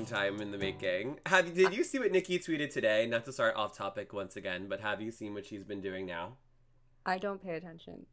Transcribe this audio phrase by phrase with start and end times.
[0.00, 1.18] long time in the making.
[1.26, 3.06] Have did you see what Nicki tweeted today?
[3.06, 6.06] Not to start off topic once again, but have you seen what she's been doing
[6.06, 6.36] now?
[7.04, 8.06] I don't pay attention.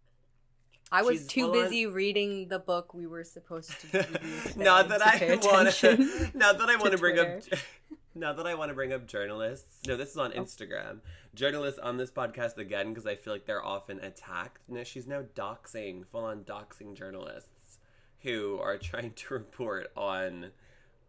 [0.91, 4.19] I was She's too full on- busy reading the book we were supposed to today
[4.55, 6.29] not that I want to.
[6.33, 7.41] Not that I want to bring up.
[8.15, 9.79] Not that I want to bring up journalists.
[9.87, 10.23] No, this is Oh.
[10.23, 10.99] on Instagram.
[11.35, 14.61] Journalists on this podcast again because I feel like they're often attacked.
[14.69, 17.77] No, she's now doxing, full on doxing journalists
[18.23, 20.47] who are trying to report on,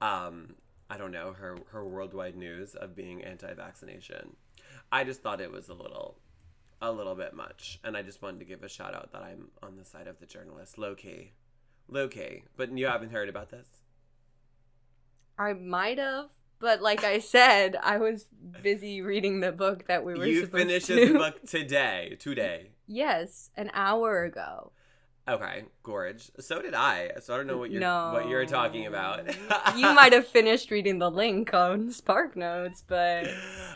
[0.03, 0.57] um,
[0.91, 4.37] I don't know, her her worldwide news of being anti-vaccination.
[4.91, 6.19] I just thought it was a little,
[6.81, 9.49] a little bit much, and I just wanted to give a shout out that I'm
[9.63, 11.33] on the side of the journalist, low key,
[11.89, 12.45] low key.
[12.57, 13.67] But you haven't heard about this.
[15.39, 18.25] I might have, but like I said, I was
[18.63, 20.95] busy reading the book that we were you supposed finished to.
[20.95, 22.17] this book today.
[22.19, 22.71] Today.
[22.87, 24.73] yes, an hour ago.
[25.29, 26.31] Okay, gorge.
[26.41, 27.11] So did I.
[27.21, 29.27] So I don't know what you're what you're talking about.
[29.77, 33.29] you might have finished reading the link on Spark Notes, but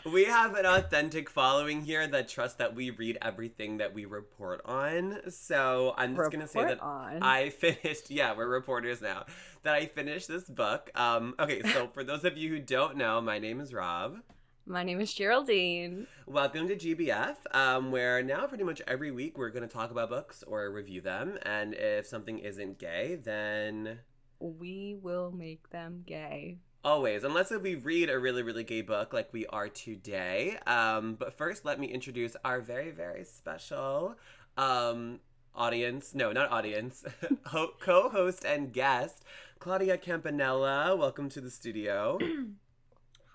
[0.05, 4.61] We have an authentic following here that trusts that we read everything that we report
[4.65, 5.19] on.
[5.29, 7.21] So I'm just gonna say that on.
[7.21, 8.09] I finished.
[8.09, 9.25] Yeah, we're reporters now.
[9.61, 10.89] That I finished this book.
[10.95, 11.35] Um.
[11.39, 11.61] Okay.
[11.71, 14.17] So for those of you who don't know, my name is Rob.
[14.65, 16.07] My name is Geraldine.
[16.25, 20.09] Welcome to GBF, um, where now pretty much every week we're going to talk about
[20.09, 21.37] books or review them.
[21.43, 23.99] And if something isn't gay, then
[24.39, 26.59] We will make them gay.
[26.85, 30.57] always, unless if we read a really, really gay book like we are today.
[30.65, 34.15] Um, but first, let me introduce our very, very special
[34.57, 35.19] um,
[35.53, 36.15] audience.
[36.15, 37.03] No, not audience.
[37.45, 39.23] Co host and guest,
[39.59, 40.95] Claudia Campanella.
[40.95, 42.17] Welcome to the studio.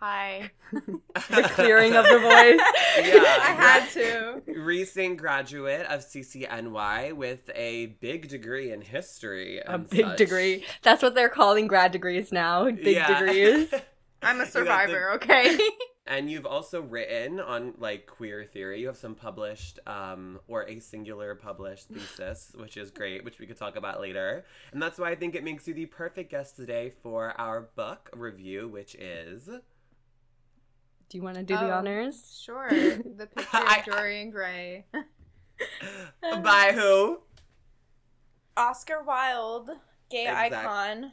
[0.01, 0.51] Hi.
[1.31, 2.61] The clearing of the voice.
[2.99, 3.23] Yeah.
[3.23, 4.43] I had to.
[4.61, 9.61] recent graduate of CCNY with a big degree in history.
[9.65, 10.19] A big such.
[10.19, 10.65] degree.
[10.83, 12.65] That's what they're calling grad degrees now.
[12.71, 13.21] Big Yeah.
[13.21, 13.73] degrees.
[14.23, 15.59] I'm a got the- survivor, okay?
[16.09, 18.81] and you've also written on like queer theory.
[18.81, 23.47] You have some published um, or a singular published thesis, which is great, which we
[23.47, 24.45] could talk about later.
[24.73, 28.11] And that's why I think it makes you the perfect guest today for our book
[28.13, 29.49] review, which is
[31.09, 31.79] Do you want to do the Oh.
[31.79, 32.39] honors?
[32.45, 32.69] Sure.
[32.71, 34.87] The picture I- of Dorian Gray.
[36.23, 37.21] by who?
[38.57, 39.71] Oscar Wilde,
[40.11, 41.13] gay Exact- icon.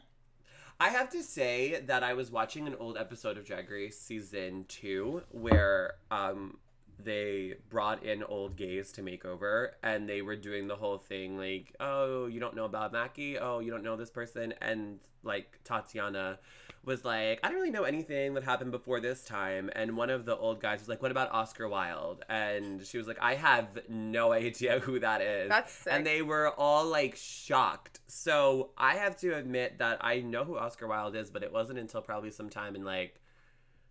[0.79, 4.65] I have to say that I was watching an old episode of Drag Race season
[4.67, 6.57] two where um
[6.97, 11.37] they brought in old gays to make over and they were doing the whole thing
[11.37, 13.37] like, oh, you don't know about Mackie?
[13.37, 14.53] Oh, you don't know this person?
[14.61, 16.39] And like Tatiana
[16.85, 19.69] was like, I don't really know anything that happened before this time.
[19.75, 22.23] And one of the old guys was like, What about Oscar Wilde?
[22.29, 25.93] And she was like, I have no idea who that is That's sick.
[25.93, 27.99] and they were all like shocked.
[28.07, 31.79] So I have to admit that I know who Oscar Wilde is, but it wasn't
[31.79, 33.19] until probably sometime in like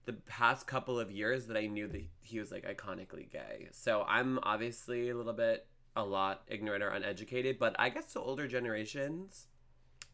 [0.07, 3.69] the past couple of years that I knew that he was like iconically gay.
[3.73, 5.67] So I'm obviously a little bit
[5.97, 9.47] a lot ignorant or uneducated, but I guess to older generations,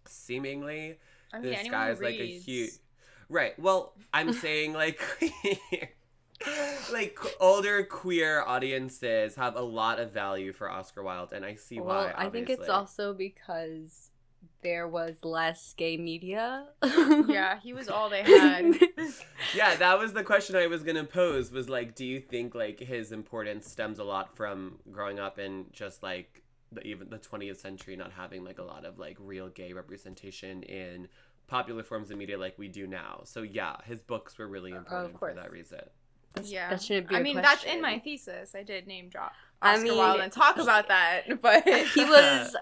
[0.07, 0.99] seemingly
[1.33, 2.45] I mean, this anyone guy's who like a reads.
[2.45, 2.71] huge
[3.29, 5.01] right well i'm saying like
[6.93, 11.79] like older queer audiences have a lot of value for oscar wilde and i see
[11.81, 14.11] Well, why I think it's also because
[14.63, 16.67] there was less gay media.
[16.85, 18.75] Yeah, he was all they had.
[19.55, 22.79] yeah that was the question i was gonna pose was like do you think like
[22.81, 26.43] his importance stems a lot from growing up in just like
[26.73, 30.63] the even the 20th century not having like a lot of like real gay representation
[30.65, 31.09] in
[31.47, 35.19] popular forms of media like we do now so yeah his books were really important
[35.19, 35.81] for that reason
[36.35, 36.71] That's- yeah.
[36.71, 37.17] That shouldn't be.
[37.17, 38.55] I a mean, that's in my thesis.
[38.55, 42.57] I did name drop I Oscar mean, Wilde and talk about that, but he was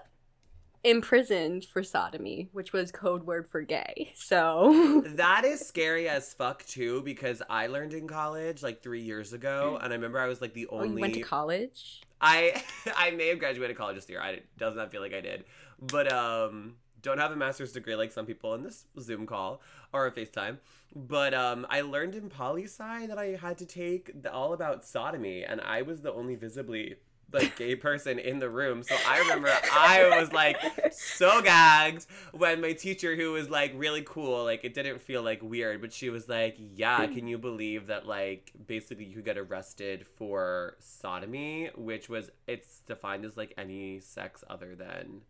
[0.83, 4.11] imprisoned for sodomy, which was code word for gay.
[4.15, 9.33] So That is scary as fuck too because I learned in college like three years
[9.33, 9.83] ago, mm.
[9.83, 10.89] and I remember I was like the oh, only.
[10.89, 12.01] you went to college.
[12.21, 12.61] I
[12.97, 14.21] I may have graduated college this year.
[14.21, 15.45] I does not feel like I did,
[15.81, 19.61] but um, don't have a master's degree like some people in this Zoom call
[19.93, 20.57] or a FaceTime.
[20.95, 24.83] But um, I learned in poli sci that I had to take the, all about
[24.83, 26.95] sodomy, and I was the only visibly
[27.31, 28.83] like gay person in the room.
[28.83, 30.57] So I remember I was like
[30.91, 35.41] so gagged when my teacher, who was like really cool, like it didn't feel like
[35.41, 39.37] weird, but she was like, "Yeah, can you believe that like basically you could get
[39.37, 45.21] arrested for sodomy, which was it's defined as like any sex other than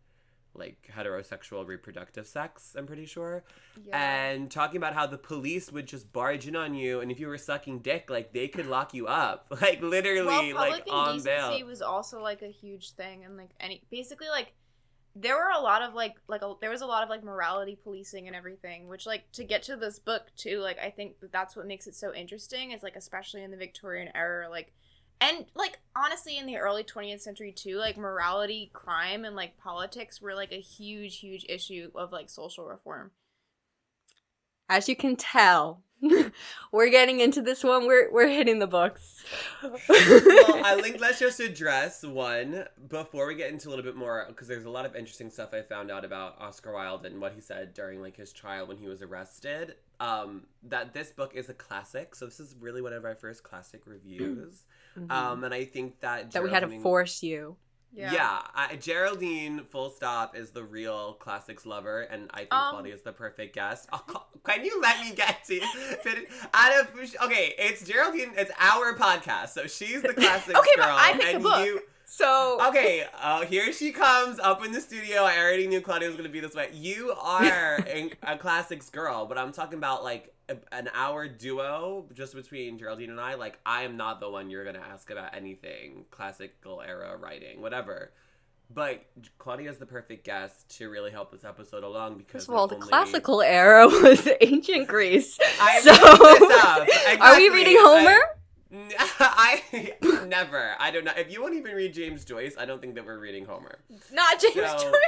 [0.54, 3.44] like heterosexual reproductive sex, I'm pretty sure.
[3.84, 4.30] yeah.
[4.30, 7.28] And talking about how the police would just barge in on you and if you
[7.28, 9.46] were sucking dick, like they could lock you up.
[9.60, 11.66] Like literally well, like on bail.
[11.66, 14.54] was also like a huge thing, and like any basically like
[15.16, 17.76] there were a lot of like like a, there was a lot of like morality
[17.82, 21.32] policing and everything which like to get to this book too like i think that
[21.32, 24.72] that's what makes it so interesting is like especially in the victorian era like
[25.20, 30.20] and like honestly in the early 20th century too like morality crime and like politics
[30.20, 33.10] were like a huge huge issue of like social reform
[34.68, 35.82] As you can tell,
[36.72, 37.86] we're getting into this one.
[37.86, 39.22] We're we're hitting the books.
[39.62, 44.24] well, I think let's just address one before we get into a little bit more
[44.28, 47.32] because there's a lot of interesting stuff I found out about Oscar Wilde and what
[47.34, 49.74] he said during like his trial when he was arrested.
[49.98, 53.42] Um, that this book is a classic, so this is really one of our first
[53.42, 54.66] classic reviews.
[55.08, 56.30] Um, and I think that Mm-hmm.
[56.30, 57.56] that we had to force you.
[57.92, 62.94] Yeah, I, Geraldine, full stop, is the real classics lover, and I think Um, Claudia
[62.94, 63.88] is the perfect guest.
[63.92, 65.60] Oh, can you let me get to
[66.02, 66.88] fit out of
[67.24, 67.52] okay?
[67.58, 68.30] It's Geraldine.
[68.36, 71.66] It's our podcast, so she's the classics Okay, but girl, I picked the book.
[71.66, 71.80] you.
[72.06, 75.22] So Okay, uh, here she comes up in the studio.
[75.22, 76.68] I already knew Claudia was gonna be this way.
[76.72, 80.39] You are a, a classics girl, but I'm talking about like a,
[80.72, 83.34] an hour duo just between Geraldine and I.
[83.34, 88.12] Like, I am not the one you're gonna ask about anything classical era writing, whatever.
[88.72, 89.04] But
[89.38, 92.86] Claudia is the perfect guest to really help this episode along because all, the only-
[92.86, 95.38] classical era was ancient Greece.
[95.60, 97.20] I so up.
[97.20, 97.50] are we Exactly.
[97.50, 98.18] reading I- Homer?
[99.18, 99.96] I
[100.28, 100.74] never.
[100.78, 101.12] I don't know.
[101.16, 103.78] If you won't even read James Joyce, I don't think that we're reading Homer.
[104.12, 105.00] not james So- joyce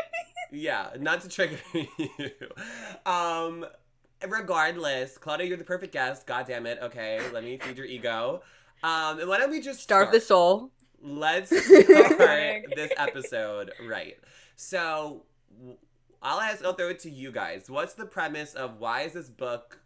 [0.50, 2.30] Yeah, not to trigger you.
[3.06, 3.64] Um,
[4.28, 6.26] regardless, Claudia, you're the perfect guest.
[6.26, 6.78] God damn it.
[6.82, 8.42] Okay, let me feed your ego.
[8.82, 10.12] Um, and why don't we just Starve start?
[10.12, 10.70] the soul.
[11.00, 14.16] Let's start this episode right.
[14.56, 15.24] So,
[15.58, 15.78] w-
[16.22, 16.64] I'll ask.
[16.64, 17.68] I'll throw it to you guys.
[17.68, 19.80] What's the premise of why is this book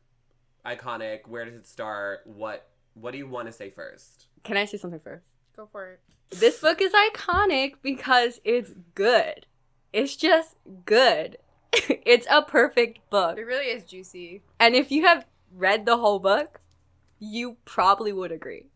[0.64, 1.26] iconic?
[1.26, 2.20] Where does it start?
[2.26, 4.26] What What do you want to say first?
[4.44, 5.26] Can I say something first?
[5.56, 6.00] go for it
[6.38, 9.46] This book is iconic because it's good.
[9.94, 11.38] It's just good.
[12.04, 13.38] it's a perfect book.
[13.38, 16.60] it really is juicy And if you have read the whole book,
[17.18, 18.66] you probably would agree.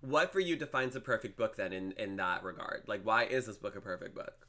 [0.00, 2.84] What for you defines a perfect book then in in that regard?
[2.86, 4.46] Like, why is this book a perfect book?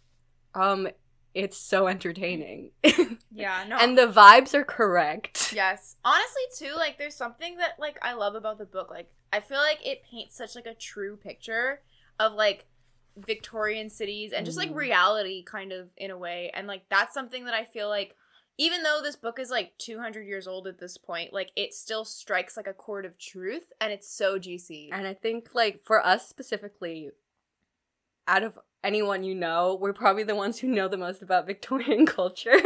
[0.53, 0.89] Um,
[1.33, 2.71] it's so entertaining.
[3.31, 5.53] yeah no and the vibes are correct.
[5.53, 5.95] Yes.
[6.03, 8.89] Honestly too, like there's something that like I love about the book.
[8.89, 11.81] Like I feel like it paints such like a true picture
[12.19, 12.65] of like
[13.17, 14.75] Victorian cities and just like Mhm.
[14.75, 16.51] reality kind of in a way.
[16.53, 18.15] And like that's something that I feel like
[18.57, 22.06] even though this book is like 200 years old at this point, like it still
[22.06, 24.89] strikes like a chord of truth and it's so juicy.
[24.94, 27.12] And I think, like, for us specifically,
[28.27, 32.06] out of anyone you know, we're probably the ones who know the most about Victorian
[32.06, 32.62] culture.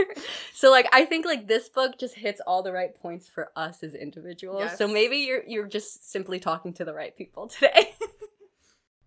[0.54, 3.81] so, like, I think like this book just hits all the right points for us
[3.81, 4.78] as individuals.
[4.78, 7.96] So maybe you're you're just simply talking to the right people today.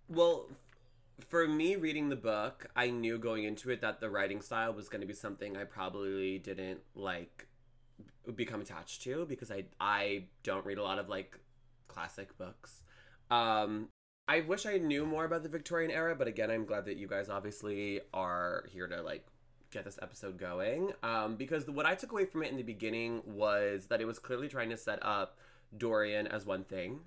[0.09, 0.57] Well, f-
[1.33, 4.91] for me reading the book, I knew going into it that the writing style was
[4.91, 7.47] going to be something I probably didn't like
[8.37, 11.41] become attached to because I I don't read a lot of like
[11.89, 12.83] classic books.
[13.31, 13.89] Um
[14.29, 17.09] I wish I knew more about the Victorian era, but again, I'm glad that you
[17.09, 19.27] guys obviously are here to like
[19.71, 20.93] get this episode going.
[21.03, 24.19] Um because what I took away from it in the beginning was that it was
[24.19, 25.39] clearly trying to set up
[25.75, 27.01] Dorian as one thing.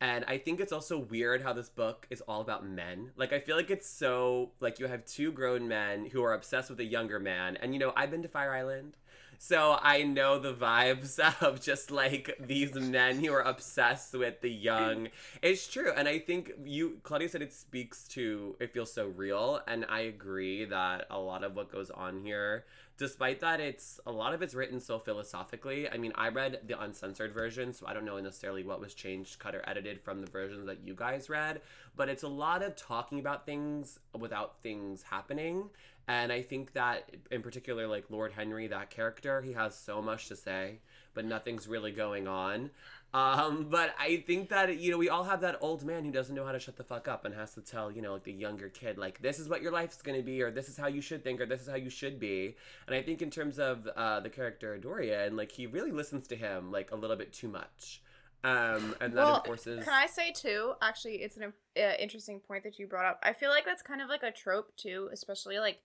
[0.00, 3.10] And I think it's also weird how this book is all about men.
[3.16, 6.70] Like, I feel like it's so, like, you have two grown men who are obsessed
[6.70, 7.56] with a younger man.
[7.56, 8.96] And, you know, I've been to Fire Island.
[9.40, 14.50] So I know the vibes of just like these men who are obsessed with the
[14.50, 15.08] young.
[15.40, 15.92] It's true.
[15.96, 19.60] And I think you, Claudia said it speaks to, it feels so real.
[19.68, 22.64] And I agree that a lot of what goes on here
[22.98, 26.78] despite that it's a lot of it's written so philosophically i mean i read the
[26.80, 30.26] uncensored version so i don't know necessarily what was changed cut or edited from the
[30.26, 31.60] versions that you guys read
[31.96, 35.70] but it's a lot of talking about things without things happening
[36.08, 40.26] and i think that in particular like lord henry that character he has so much
[40.26, 40.78] to say
[41.14, 42.70] but nothing's really going on
[43.14, 46.34] um, but I think that you know we all have that old man who doesn't
[46.34, 48.32] know how to shut the fuck up and has to tell you know like the
[48.32, 51.00] younger kid like this is what your life's gonna be or this is how you
[51.00, 52.54] should think or this is how you should be.
[52.86, 56.36] And I think in terms of uh, the character Dorian, like he really listens to
[56.36, 58.02] him like a little bit too much,
[58.44, 59.84] um, and that well, enforces.
[59.84, 60.74] can I say too?
[60.82, 63.20] Actually, it's an uh, interesting point that you brought up.
[63.22, 65.80] I feel like that's kind of like a trope too, especially like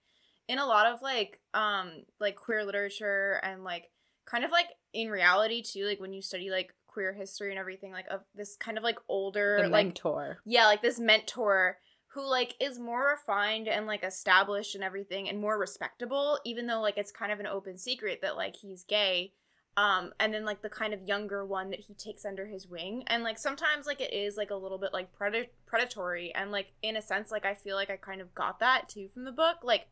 [0.47, 3.89] in a lot of like um like queer literature and like
[4.25, 5.85] kind of like in reality too.
[5.85, 8.99] Like when you study like queer history and everything, like of this kind of like
[9.07, 10.39] older the like mentor.
[10.45, 15.39] yeah, like this mentor who like is more refined and like established and everything and
[15.41, 19.33] more respectable, even though like it's kind of an open secret that like he's gay.
[19.77, 23.03] um and then like the kind of younger one that he takes under his wing
[23.07, 26.73] and like sometimes like it is like a little bit like pred- predatory and like
[26.83, 29.31] in a sense like i feel like i kind of got that too from the
[29.31, 29.87] book like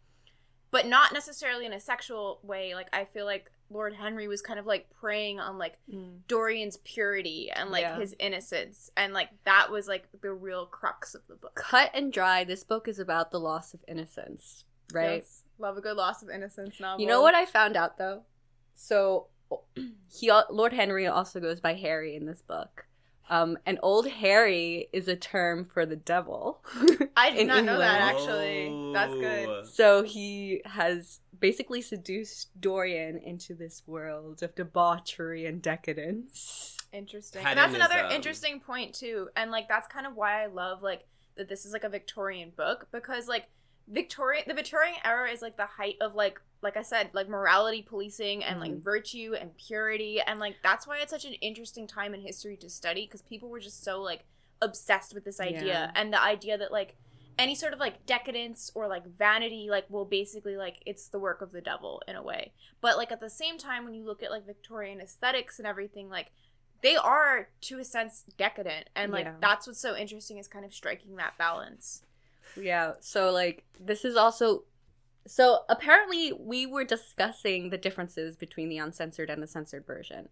[0.72, 4.60] but not necessarily in a sexual way like i feel like lord henry was kind
[4.60, 6.18] of like preying on like mm.
[6.28, 7.98] dorian's purity and like Yeah.
[8.00, 12.12] his innocence and like that was like the real crux of the book Cut and
[12.12, 15.20] dry, this book is about the loss of innocence, right?
[15.22, 15.44] Yes.
[15.60, 18.24] love a good loss of innocence novel You know what I found out though?
[18.76, 19.28] So
[20.10, 22.86] he Lord Henry also goes by Harry in this book.
[23.30, 26.64] Um, and old Harry is a term for the devil.
[27.16, 29.64] i did in not know that actually that's good Oh.
[29.64, 36.78] So he has basically seduced Dorian into this world of debauchery and decadence.
[36.94, 37.46] Interesting.
[37.46, 39.30] And that's another interesting point too.
[39.36, 42.52] And like that's kind of why I love like that this is like a Victorian
[42.56, 43.48] book because like
[43.92, 47.82] Victorian the Victorian era is like the height of like like I said like morality
[47.82, 48.82] policing and like Mhm.
[48.84, 52.70] virtue and purity and like that's why it's such an interesting time in history to
[52.70, 54.24] study because people were just so like
[54.62, 55.92] obsessed with this idea Yeah.
[55.96, 56.96] and the idea that like
[57.40, 61.42] any sort of like decadence or like vanity like will basically like it's the work
[61.42, 64.22] of the devil in a way but like at the same time when you look
[64.22, 66.32] at like victorian aesthetics and everything like
[66.82, 69.36] they are to a sense decadent and like Yeah.
[69.42, 72.04] that's what's so interesting is kind of striking that balance
[72.56, 74.64] Yeah, so like this is also
[75.28, 80.30] so apparently we were discussing the differences between the uncensored and the censored version.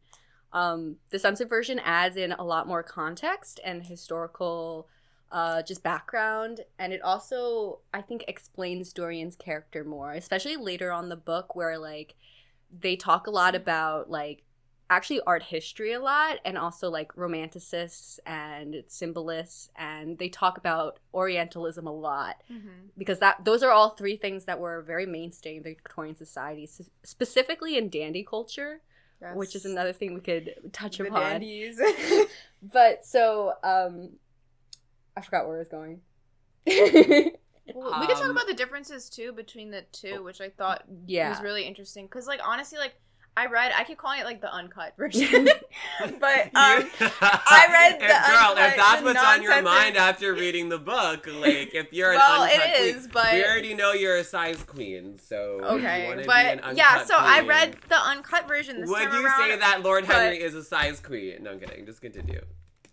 [0.52, 4.88] Um the censored version adds in a lot more context and historical
[5.32, 11.10] uh just background and it also I think explains Dorian's character more, especially later on
[11.10, 12.16] the book where like
[12.72, 14.44] they talk a lot about like
[14.90, 21.00] actually art history a lot and also like romanticists and symbolists and they talk about
[21.14, 22.42] orientalism a lot
[22.98, 26.68] because that those are all three things that were very mainstay in Victorian society
[27.04, 28.82] specifically in dandy culture
[29.36, 31.22] which is another thing we could touch the upon.
[31.22, 31.80] dandies.
[32.62, 34.12] But so um
[35.16, 36.02] I forgot where I was going.
[37.76, 40.86] Well, we could talk Um, about the differences too between the two which i thought
[41.06, 41.30] yeah.
[41.30, 42.96] was really interesting because like honestly like
[43.40, 45.46] i read i keep calling it like the uncut version
[46.20, 46.84] but um
[47.22, 50.78] I read the if, girl, uncut, if that's what's on your mind after reading the
[50.78, 54.24] book, like if you're an well uncut it queen, but we already know you're a
[54.24, 59.26] size queen, so okay but yeah so i read the uncut version this Would you
[59.26, 61.44] around say that Lord but- Henry is a size queen?
[61.44, 61.86] No, I'm kidding.
[61.86, 62.42] Just continue.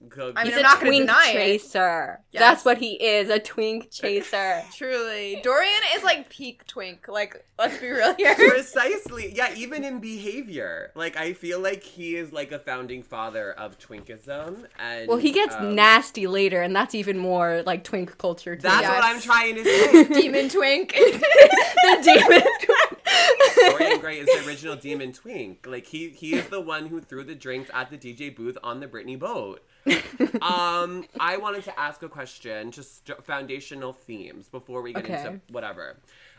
[0.09, 2.41] Go- I mean, he's I'm a not twink deny chaser Yes.
[2.41, 7.79] that's what he is a twink chaser truly dorian is like peak twink like let's
[7.79, 9.33] be real here Precisely.
[9.35, 10.93] Yeah, even in behavior.
[10.95, 15.33] Like I feel like he is like a founding father of twinkism and well he
[15.33, 18.63] gets um, nasty later and that's even more like twink culture too.
[18.63, 18.91] That's Yes.
[18.95, 20.05] what I'm trying to say.
[20.21, 23.79] demon twink the demon twink.
[23.79, 25.67] Dorian Gray is the original demon twink.
[25.67, 28.81] Like he he is the one who threw the drinks at the DJ booth on
[28.81, 29.63] the Britney boat.
[30.43, 35.15] um, I wanted to ask a question, just foundational themes before we get Okay.
[35.17, 35.97] into whatever.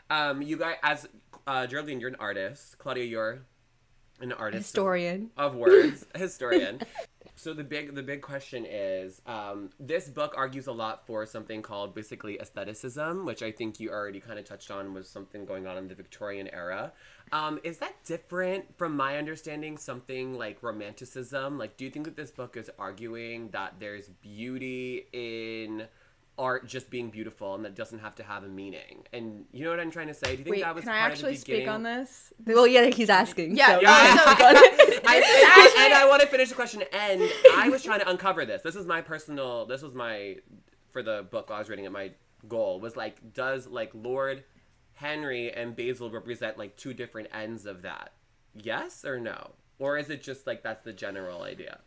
[0.09, 1.07] Um, you guys, as
[1.45, 2.77] uh, Geraldine, you're an artist.
[2.77, 3.39] Claudia, you're
[4.19, 4.65] an artist.
[4.65, 6.81] historian of words, historian.
[7.35, 11.61] So the big the big question is, um, this book argues a lot for something
[11.61, 15.67] called basically aestheticism, which I think you already kind of touched on was something going
[15.67, 16.93] on in the Victorian era.
[17.31, 19.77] Um, is that different from my understanding?
[19.77, 21.59] Something like romanticism?
[21.59, 25.87] Like, do you think that this book is arguing that there's beauty in
[26.37, 29.03] art just being beautiful and that doesn't have to have a meaning?
[29.13, 30.31] And you know what I'm trying to say?
[30.33, 32.67] Do you think wait that was can i actually of the speak on this well
[32.67, 36.27] yeah he's asking Yeah, so- yeah, Yeah, so- I, I- actually- and I want to
[36.27, 36.83] finish the question.
[36.93, 37.21] And
[37.55, 38.61] I was trying to uncover this.
[38.61, 39.65] This is my personal.
[39.65, 40.37] This was my
[40.91, 41.91] for the book while I was reading it.
[41.91, 42.11] My
[42.47, 44.43] goal was like, does like Lord
[44.93, 48.13] Henry and Basil represent like two different ends of that?
[48.53, 49.51] Yes or no?
[49.79, 51.79] Or is it just like that's the general idea?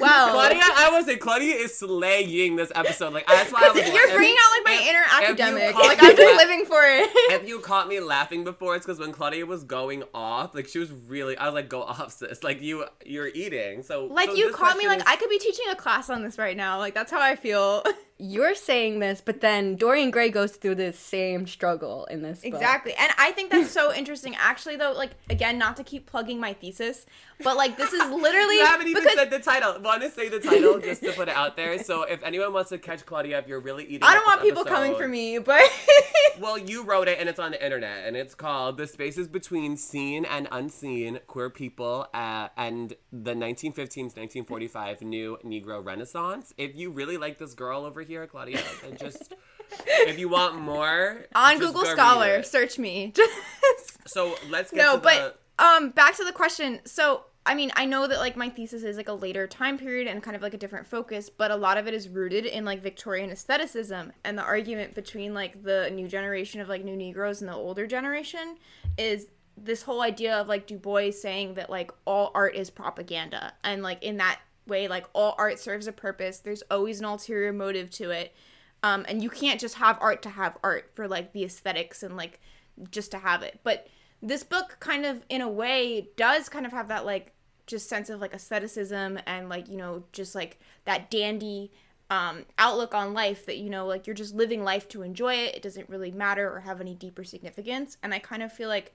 [0.00, 3.12] Well Claudia, I was say Claudia is slaying this episode.
[3.12, 3.92] Like that's why I was.
[3.92, 5.74] You're bringing out like my if- inner academic.
[5.74, 7.10] Like I'm just living for it.
[7.32, 10.78] if you caught me laughing before, it's because when Claudia was going off, like she
[10.78, 13.82] was really, I was like, "Go off, sis!" Like you, you're eating.
[13.82, 16.22] So like so you caught me question like I could be teaching a class on
[16.22, 16.78] this right now.
[16.78, 17.82] Like that's how I feel.
[18.22, 22.54] you're saying this but then dorian gray goes through the same struggle in this book.
[22.54, 22.94] exactly.
[22.98, 24.34] And I think that's so interesting.
[24.38, 27.06] Actually though, like again, not to keep plugging my thesis,
[27.42, 29.80] but like this is literally You haven't even because said the title.
[29.80, 31.82] Want to say the title just to put it out there.
[31.82, 34.50] So if anyone wants to catch Claudia, if you're really eating, I don't want this
[34.50, 35.62] people coming for me, but
[36.40, 39.76] Well, you wrote it and it's on the internet, and it's called "The Spaces Between
[39.76, 46.90] Seen and Unseen: Queer People uh, and the 1915 1945 New Negro Renaissance." If you
[46.90, 49.34] really like this girl over here, Claudia, then just
[49.86, 53.12] if you want more on Google Scholar, search me.
[54.04, 56.80] So let's get no, but um back to the question.
[56.84, 60.06] So i mean i know that like my thesis is like a later time period
[60.06, 62.64] and kind of like a different focus but a lot of it is rooted in
[62.64, 67.40] like victorian aestheticism and the argument between like the new generation of like new negroes
[67.40, 68.56] and the older generation
[68.96, 69.26] is
[69.56, 73.52] this whole idea of like du bois saying that like all art is propaganda.
[73.64, 76.38] And like in that way like all art serves a purpose.
[76.38, 78.34] There's always an ulterior motive to it.
[78.82, 82.16] Um, and you can't just have art to have art for like the aesthetics and
[82.16, 82.40] like
[82.90, 83.60] just to have it.
[83.62, 83.86] But
[84.20, 87.32] this book kind of in a way does kind of have that like
[87.66, 91.70] just sense of like aestheticism and like you know just like that dandy
[92.10, 95.54] um, outlook on life that you know like you're just living life to enjoy it.
[95.54, 97.96] It doesn't really matter or have any deeper significance.
[98.02, 98.94] And i kind of feel like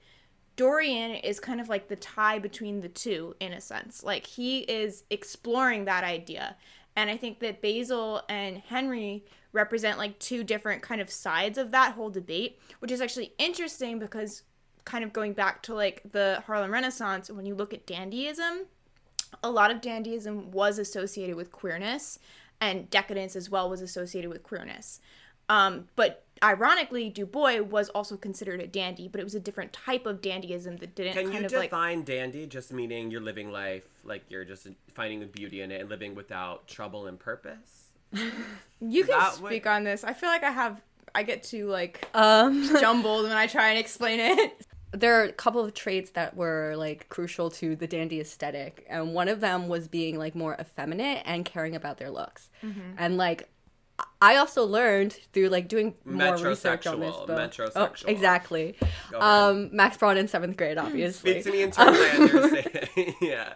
[0.58, 4.60] dorian is kind of like the tie between the two in a sense like he
[4.60, 6.54] is exploring that idea
[6.96, 11.70] and i think that basil and henry represent like two different kind of sides of
[11.70, 14.42] that whole debate which is actually interesting because
[14.88, 18.64] kind of going back to like the Harlem Renaissance, when you look at dandyism,
[19.42, 22.18] a lot of dandyism was associated with queerness,
[22.60, 25.00] and decadence as well was associated with queerness.
[25.50, 29.72] Um, but ironically, Du Bois was also considered a dandy, but it was a different
[29.72, 31.70] type of dandyism that didn't Can kind you of like.
[31.70, 35.80] define dandy just meaning you're living life like you're just finding the beauty in it
[35.80, 37.88] and living without trouble and purpose?
[38.80, 40.04] You can that speak way- on this.
[40.04, 40.80] I feel like I have.
[41.14, 44.66] I get too like Um, jumbled when I try and explain it.
[44.92, 49.14] there are a couple of traits that were like crucial to the dandy aesthetic and
[49.14, 52.48] one of them was being like more effeminate and caring about their looks
[52.96, 53.48] and like
[54.20, 58.04] i also learned through like doing more research on this book metrosexual.
[58.06, 58.76] Oh, exactly
[59.14, 62.88] um max braun in seventh grade obviously Speak to me in terms I understand.
[63.20, 63.54] yeah.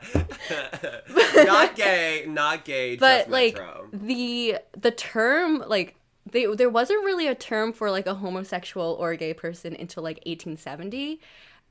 [1.44, 3.88] not gay, not gay, but just like metro.
[3.92, 5.96] the the term like
[6.30, 10.02] they, there wasn't really a term for like a homosexual or a gay person until
[10.02, 11.20] like 1870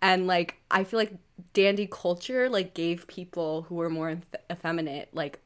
[0.01, 1.13] and like i feel like
[1.53, 5.39] dandy culture like gave people who were more eff- effeminate like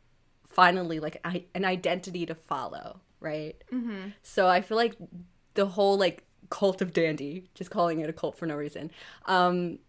[0.50, 4.10] finally like I- an identity to follow right mm-hmm.
[4.22, 4.96] so i feel like
[5.56, 8.92] the whole like cult of dandy just calling it a cult for no reason
[9.26, 9.80] um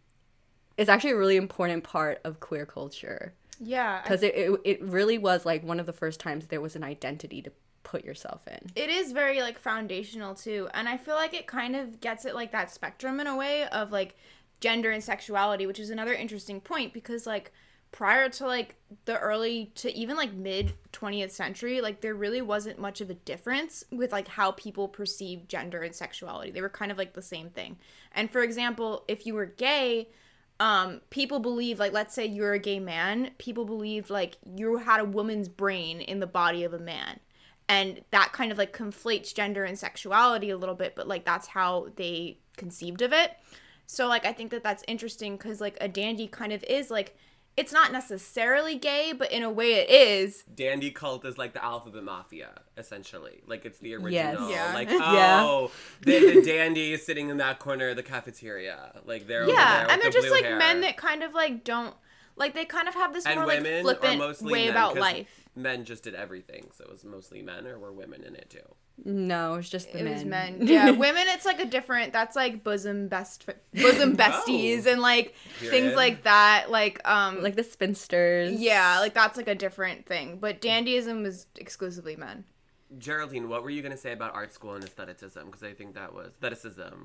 [0.77, 4.83] is actually a really important part of queer culture Yeah, I because it, it it
[4.83, 7.51] really was like one of the first times there was an identity to
[7.83, 8.59] put yourself in.
[8.75, 12.35] it is very like foundational too and i feel like it kind of gets it
[12.35, 14.17] like that spectrum in a way of like
[14.61, 17.53] gender and sexuality which is another interesting point because like
[17.97, 18.75] prior to like
[19.07, 23.15] the early to even like mid 20th century like there really wasn't much of a
[23.15, 26.51] difference with like how people perceive gender and sexuality.
[26.51, 27.79] They were kind of like the same thing.
[28.13, 30.11] And for example if you were gay
[30.61, 35.01] um people believe like let's say you're a gay man people believed like you had
[35.01, 37.19] a woman's brain in the body of a man.
[37.67, 41.47] And that kind of like conflates gender and sexuality a little bit but like that's
[41.47, 43.39] how they conceived of it.
[43.87, 47.17] So like i think that that's interesting because like a dandy kind of is like
[47.57, 51.65] it's not necessarily gay but in a way it is Dandy cult is like the
[51.65, 53.43] alphabet mafia, essentially.
[53.47, 54.49] Like it's the original.
[54.49, 54.51] Yes.
[54.51, 54.75] Yeah.
[54.75, 55.43] Like Yeah.
[55.45, 55.71] oh,
[56.03, 59.01] the, the dandy is sitting in that corner of the cafeteria.
[59.05, 60.57] Like they're over yeah there and they're the just like hair.
[60.59, 61.95] men that kind of like don't
[62.37, 64.71] like they kind of have this and more like women are flippant mostly way men,
[64.71, 68.23] about 'cause life Men just did everything, so it was mostly men, or were women
[68.23, 68.75] in it too?
[69.03, 70.13] No, it's just the it men.
[70.13, 75.01] was men yeah women it's like a different that's like bosom best bosom besties and
[75.01, 75.97] like things Period.
[75.97, 78.53] like that like um like the spinsters.
[78.61, 82.45] yeah like that's like a different thing but dandyism was exclusively men
[82.99, 85.47] Geraldine, what were you gonna say about art school and aestheticism?
[85.47, 87.05] Because I think that was aestheticism.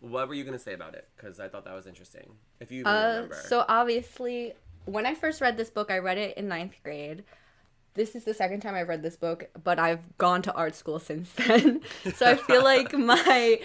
[0.00, 1.08] What were you gonna say about it?
[1.16, 2.36] Because I thought that was interesting.
[2.60, 3.34] If you Uh, remember.
[3.46, 4.54] so obviously,
[4.86, 7.24] when I first read this book, I read it in ninth grade.
[7.94, 10.98] This is the second time I've read this book, but I've gone to art school
[10.98, 11.80] since then.
[12.14, 13.60] so I feel like my.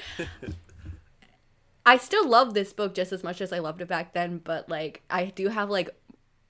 [1.85, 4.69] I still love this book just as much as I loved it back then, but
[4.69, 5.89] like I do have like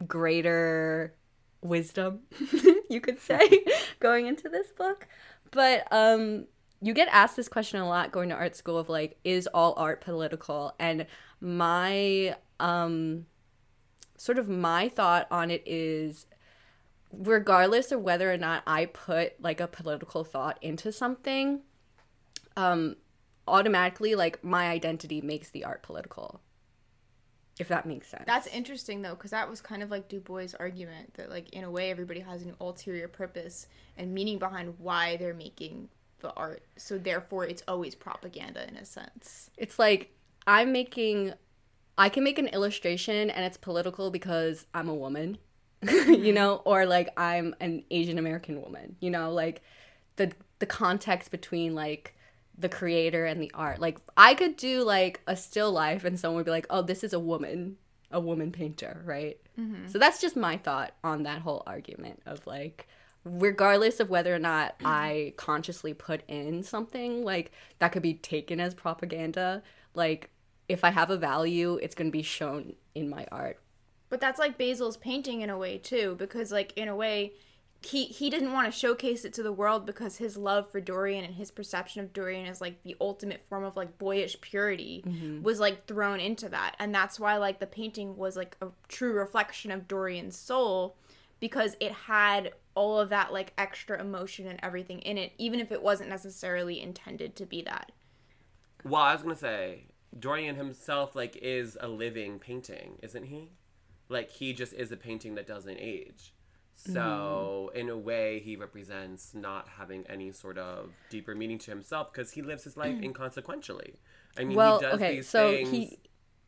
[0.07, 1.13] greater
[1.61, 2.21] wisdom,
[2.93, 3.47] you could say,
[3.99, 5.07] going into this book.
[5.51, 6.45] But um
[6.81, 9.73] you get asked this question a lot going to art school of like is all
[9.75, 11.05] art political and
[11.41, 13.25] my um
[14.17, 16.25] sort of my thought on it is
[17.11, 21.61] regardless of whether or not I put like a political thought into something
[22.55, 22.95] um
[23.47, 26.39] automatically like my identity makes the art political
[27.59, 30.47] if that makes sense That's interesting though, because that was kind of like Du Bois'
[30.59, 33.67] argument that, like, in a way, everybody has an ulterior purpose
[33.97, 36.63] and meaning behind why they're making the art.
[36.77, 39.49] So therefore, it's always propaganda in a sense.
[39.57, 40.13] it's like
[40.47, 41.33] i'm making
[41.97, 45.37] i can make an illustration and it's political because i'm a woman
[45.81, 46.33] you mm-hmm.
[46.33, 49.61] know or like i'm an asian american woman you know like
[50.15, 52.15] the the context between like
[52.59, 53.79] the creator and the art.
[53.79, 57.03] Like I could do like a still life and someone would be like, "Oh, this
[57.03, 57.77] is a woman,
[58.11, 59.37] a woman painter," right?
[59.59, 59.87] Mm-hmm.
[59.87, 62.87] So that's just my thought on that whole argument of like
[63.23, 68.59] regardless of whether or not I consciously put in something like that could be taken
[68.59, 69.61] as propaganda,
[69.93, 70.29] like
[70.67, 73.59] if I have a value, it's going to be shown in my art.
[74.09, 77.33] But that's like Basil's painting in a way too, because like in a way,
[77.81, 81.23] he he didn't want to showcase it to the world because his love for Dorian
[81.23, 85.41] and his perception of Dorian as like the ultimate form of like boyish purity mm-hmm.
[85.41, 89.13] was like thrown into that, and that's why like the painting was like a true
[89.13, 90.97] reflection of Dorian's soul,
[91.39, 95.71] because it had all of that like extra emotion and everything in it, even if
[95.71, 97.91] it wasn't necessarily intended to be that.
[98.83, 99.85] Well, I was gonna say
[100.17, 103.51] Dorian himself like is a living painting, isn't he?
[104.09, 106.33] Like he just is a painting that doesn't age.
[106.83, 106.93] Mm-hmm.
[106.93, 112.11] So in a way, he represents not having any sort of deeper meaning to himself
[112.11, 113.03] because he lives his life mm.
[113.03, 113.95] inconsequentially.
[114.37, 115.69] I mean, well, he does okay, so things.
[115.69, 115.99] he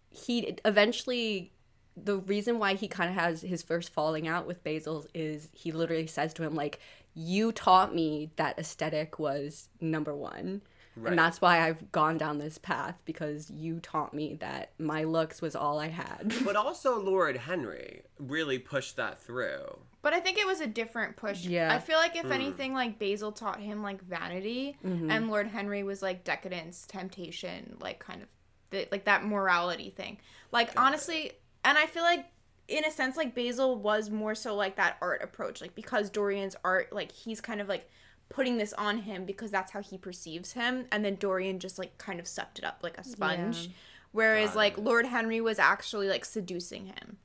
[0.10, 1.52] he eventually
[1.98, 5.72] the reason why he kind of has his first falling out with Basil is he
[5.72, 6.80] literally says to him like
[7.14, 10.62] you taught me that aesthetic was number 1
[10.96, 11.12] Right.
[11.12, 15.42] and that's why I've gone down this path because you taught me that my looks
[15.42, 16.34] was all I had.
[16.44, 19.80] But also, Lord Henry really pushed that through.
[20.02, 21.46] But I think it was a different push.
[21.46, 21.72] Yeah.
[21.72, 25.12] I feel like if anything, like Basil taught him like vanity, mm-hmm.
[25.12, 28.28] and Lord Henry was like decadence, temptation, like kind of
[28.72, 30.18] the, like that morality thing.
[30.52, 31.34] Like honestly,
[31.64, 32.26] and I feel like
[32.68, 36.56] in a sense, like Basil was more so like that art approach, like because Dorian's
[36.64, 37.88] art, like he's kind of like
[38.30, 41.98] putting this on him because that's how he perceives him, and then Dorian just like
[42.00, 43.68] kind of sucked it up like a sponge.
[43.68, 43.74] Yeah.
[44.14, 44.84] Whereas Got like it.
[44.84, 47.18] Lord Henry was actually like seducing him.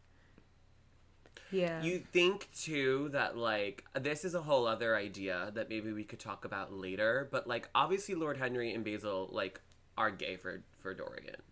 [1.50, 1.82] Yeah.
[1.82, 6.20] You think too that like this is a whole other idea that maybe we could
[6.20, 9.60] talk about later, but like obviously Lord Henry and Basil like
[9.96, 11.42] are gay for for Dorian.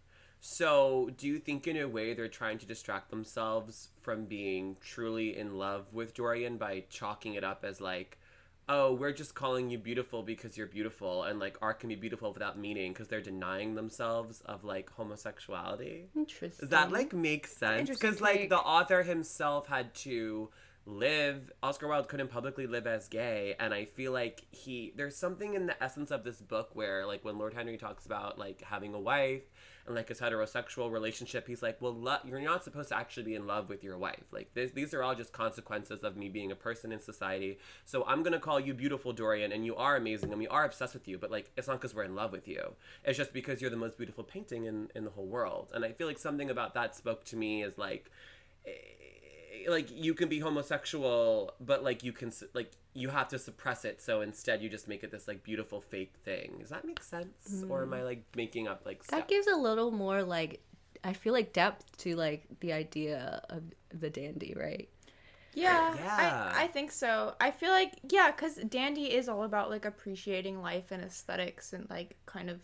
[0.46, 5.38] So, do you think in a way they're trying to distract themselves from being truly
[5.38, 8.18] in love with Dorian by chalking it up as like
[8.68, 12.32] oh, we're just calling you beautiful because you're beautiful and like art can be beautiful
[12.32, 16.08] without meaning because they're denying themselves of like homosexuality?
[16.16, 16.60] Interesting.
[16.60, 17.80] Does that like make sense?
[17.80, 20.50] Interesting Because like the author himself had to
[20.86, 21.52] live.
[21.62, 25.66] Oscar Wilde couldn't publicly live as gay, and I feel like he there's something in
[25.66, 29.00] the essence of this book where like when Lord Henry talks about like having a
[29.00, 29.42] wife
[29.86, 33.34] and like his heterosexual relationship, he's like, well, lo- you're not supposed to actually be
[33.34, 34.24] in love with your wife.
[34.32, 37.58] Like this, these are all just consequences of me being a person in society.
[37.84, 40.94] So I'm gonna call you beautiful, Dorian, and you are amazing, and we are obsessed
[40.94, 41.18] with you.
[41.18, 42.74] But like, it's not because we're in love with you.
[43.04, 45.70] It's just because you're the most beautiful painting in in the whole world.
[45.74, 48.10] And I feel like something about that spoke to me as like
[48.66, 48.70] eh,
[49.68, 54.00] like you can be homosexual but like you can like you have to suppress it
[54.00, 57.64] so instead you just make it this like beautiful fake thing does that make sense
[57.68, 57.94] or am hmm.
[57.94, 59.28] i like making up like That stuff?
[59.28, 60.60] gives a little more like
[61.04, 63.62] I feel like depth to like the idea of
[63.92, 64.88] the dandy, right?
[65.52, 66.52] Yeah, Yeah.
[66.56, 67.34] I, I think so.
[67.38, 71.88] I feel like yeah, because Dandy is all about like appreciating life and aesthetics and
[71.90, 72.60] like kind of,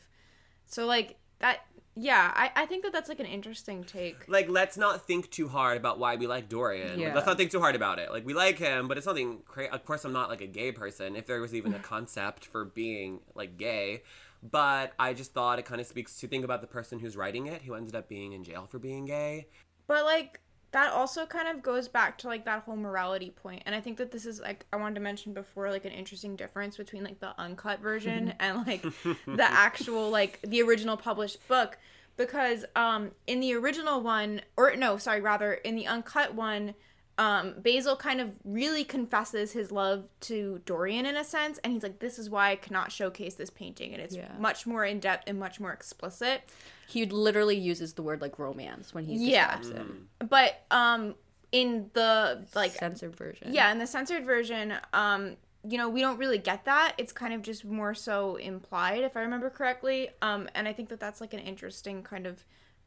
[0.66, 1.60] so like that.
[1.96, 4.28] Yeah, I, I think that that's like an interesting take.
[4.28, 7.14] like let's not think too hard about why we like dorian Yeah.
[7.14, 9.66] let's not think too hard about it like we like him but it's nothing cra-
[9.72, 12.64] of course i'm not like a gay person if there was even a concept for
[12.64, 14.02] being like gay
[14.42, 17.46] but i just thought it kind of speaks to think about the person who's writing
[17.46, 19.46] it who ended up being in jail for being gay
[19.86, 20.40] But like
[20.72, 23.96] that also kind of goes back to like that whole morality point, and I think
[23.98, 27.20] that this is like I wanted to mention before like an interesting difference between like
[27.20, 28.82] the uncut version and like
[29.26, 31.76] the actual like the original published book
[32.16, 36.74] because um in the original one or no sorry rather in the uncut one
[37.18, 41.82] um Basil kind of really confesses his love to Dorian in a sense and he's
[41.82, 44.32] like this is why I cannot showcase this painting and it's Yeah.
[44.38, 46.42] much more in depth and much more explicit
[46.90, 49.56] He literally uses the word like romance when he Yeah.
[49.58, 50.08] describes him.
[50.28, 51.14] but um
[51.52, 53.52] in the like censored version.
[53.52, 55.36] yeah in the censored version um
[55.68, 59.16] you know we don't really get that it's kind of just more so implied if
[59.16, 62.44] i remember correctly um and i think that that's like an interesting kind of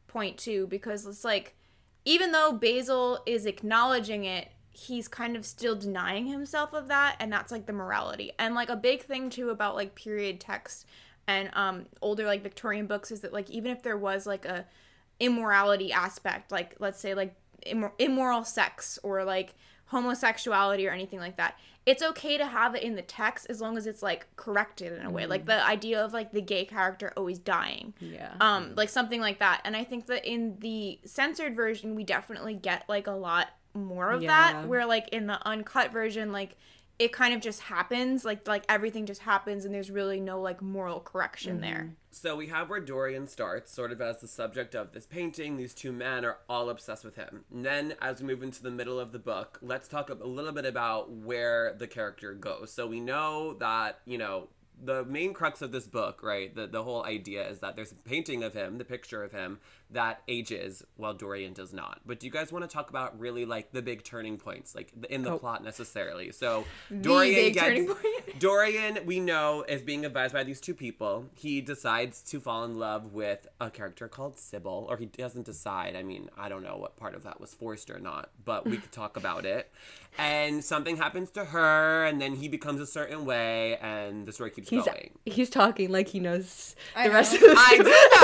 [0.08, 1.54] point too because it's like
[2.06, 7.30] even though basil is acknowledging it he's kind of still denying himself of that and
[7.32, 10.84] that's like the morality and like a big thing too about like period text
[11.26, 14.64] and um older like victorian books is that like even if there was like a
[15.20, 17.34] immorality aspect like let's say like
[17.66, 19.54] immor- immoral sex or like
[19.86, 21.56] homosexuality or anything like that
[21.86, 25.04] it's okay to have it in the text as long as it's like corrected in
[25.04, 25.26] a way.
[25.26, 27.92] Like the idea of like the gay character always dying.
[28.00, 28.32] Yeah.
[28.40, 29.60] um like something like that.
[29.66, 34.10] And i think that in the censored version we definitely get like a lot more
[34.12, 34.28] of Yeah.
[34.52, 36.56] that where like in the uncut version like
[36.98, 40.62] it kind of just happens like like everything just happens and there's really no like
[40.62, 41.94] moral correction there mm-hmm.
[42.14, 45.56] So we have where Dorian starts, sort of as the subject of this painting.
[45.56, 47.44] These two men are all obsessed with him.
[47.52, 50.52] And then, as we move into the middle of the book, let's talk a little
[50.52, 52.72] bit about where the character goes.
[52.72, 54.46] So we know that, you know,
[54.82, 56.54] the main crux of this book, right?
[56.54, 59.58] The, the whole idea is that there's a painting of him, the picture of him,
[59.90, 62.00] that ages while Dorian does not.
[62.04, 64.92] But do you guys want to talk about really like the big turning points, like
[65.08, 65.38] in the Oh.
[65.38, 66.32] plot necessarily?
[66.32, 66.64] So
[67.00, 68.00] Dorian big gets turning point.
[68.40, 71.26] Dorian, we know, is being advised by these two people.
[71.34, 75.94] He decides to fall in love with a character called Sybil, or he doesn't decide.
[75.94, 78.78] I mean, I don't know what part of that was forced or not, but we
[78.78, 79.70] could talk about it.
[80.16, 84.50] And something happens to her, and then he becomes a certain way, and the story
[84.50, 85.10] keeps He's going.
[85.26, 87.90] he's talking like he knows I the rest of the I do story.
[87.90, 87.90] know.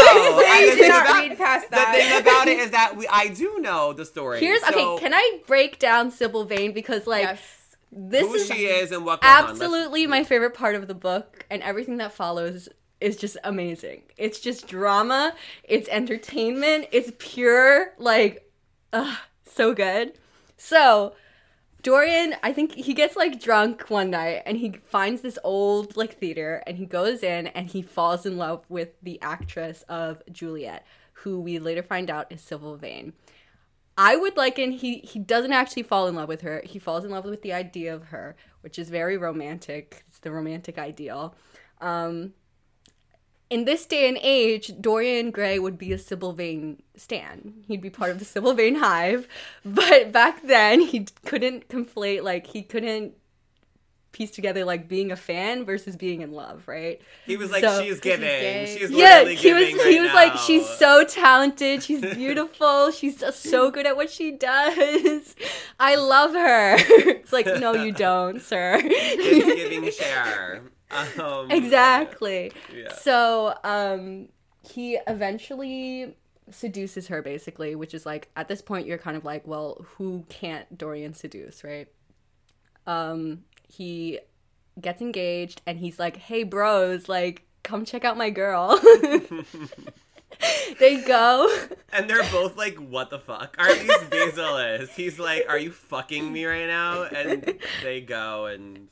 [0.46, 3.06] I You the thing cannot about- read past The thing about it is that we,
[3.08, 4.40] I do know the story.
[4.40, 5.04] Here's So, okay.
[5.04, 7.60] Can I break down Sybil Vane because like yes
[7.92, 9.50] this who is she is and what goes on.
[9.50, 12.68] Absolutely my favorite part of the book, and everything that follows
[13.00, 14.02] is just amazing.
[14.16, 15.34] It's just drama.
[15.64, 16.86] It's entertainment.
[16.92, 18.50] It's pure like,
[18.92, 20.12] ugh, so good.
[20.56, 21.14] So.
[21.82, 26.18] Dorian, I think he gets like drunk one night and he finds this old like
[26.18, 30.84] theater and he goes in and he falls in love with the actress of Juliet,
[31.22, 33.12] who we later find out is Sybil Vane.
[33.96, 36.62] I would liken he he doesn't actually fall in love with her.
[36.64, 40.04] He falls in love with the idea of her, which is very romantic.
[40.08, 41.34] It's the romantic ideal.
[41.80, 42.34] Um,
[43.50, 47.64] in this day and age, Dorian Gray would be a Sybil Vane stan.
[47.66, 49.26] He'd be part of the Sybil Vane hive.
[49.64, 53.14] But back then, he couldn't conflate like he couldn't
[54.12, 57.00] piece together like being a fan versus being in love, right?
[57.26, 58.66] He was like, So- she's he's giving.
[58.66, 63.22] She's yeah, he was giving he right was like she's so talented, she's beautiful, she's
[63.34, 65.34] so good at what she does.
[65.80, 66.74] I love her.
[66.78, 68.80] it's like no you don't, sir.
[68.82, 70.62] It's giving share.
[70.90, 72.52] Um, exactly.
[72.74, 72.92] Yeah.
[72.94, 74.28] So, um
[74.68, 76.14] he eventually
[76.50, 80.24] seduces her basically, which is like at this point you're kind of like, well, who
[80.28, 81.86] can't Dorian seduce, right?
[82.86, 84.20] Um he
[84.80, 88.80] gets engaged and he's like, "Hey bros, like come check out my girl."
[90.78, 91.48] they go.
[91.92, 93.56] And they're both like, what the fuck?
[93.58, 97.02] Are these Basil He's like, are you fucking me right now?
[97.02, 98.88] And they go and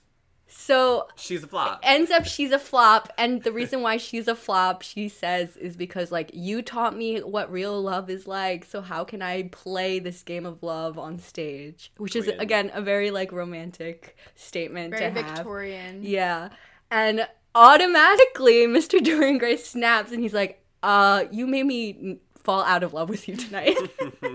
[0.50, 1.80] So she's a flop.
[1.82, 5.76] ends up she's a flop and the reason why she's a flop she says is
[5.76, 9.98] because like you taught me what real love is like so how can i play
[9.98, 12.40] this game of love on stage which is Weird.
[12.40, 16.48] again a very like romantic statement very to have victorian yeah
[16.90, 22.82] and automatically mr dorian gray snaps and he's like uh you made me fall out
[22.82, 23.76] of love with you tonight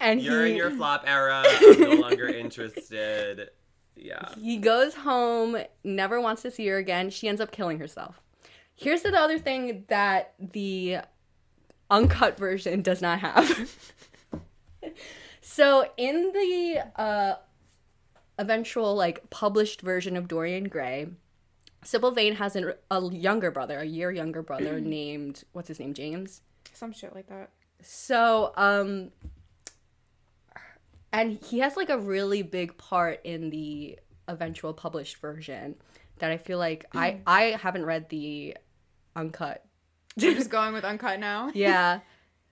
[0.00, 1.42] and You're he, in your flop era.
[1.60, 3.50] I'm no longer interested.
[4.00, 4.34] Yeah.
[4.34, 7.10] He goes home, never wants to see her again.
[7.10, 8.20] She ends up killing herself.
[8.74, 10.98] Here's the other thing that the
[11.90, 13.74] uncut version does not have.
[15.40, 17.34] so in the uh,
[18.38, 21.08] eventual like published version of Dorian Gray,
[21.82, 25.94] Sybil Vane has an, a younger brother, a year younger brother named what's his name,
[25.94, 26.42] James.
[26.72, 27.50] some shit like that
[27.82, 29.10] So, um,
[31.12, 35.74] and he has like a really big part in the eventual published version
[36.18, 37.20] that I feel like I mm.
[37.26, 38.56] I haven't read the
[39.16, 39.64] uncut.
[40.20, 42.00] we're just going with uncut now Yeah.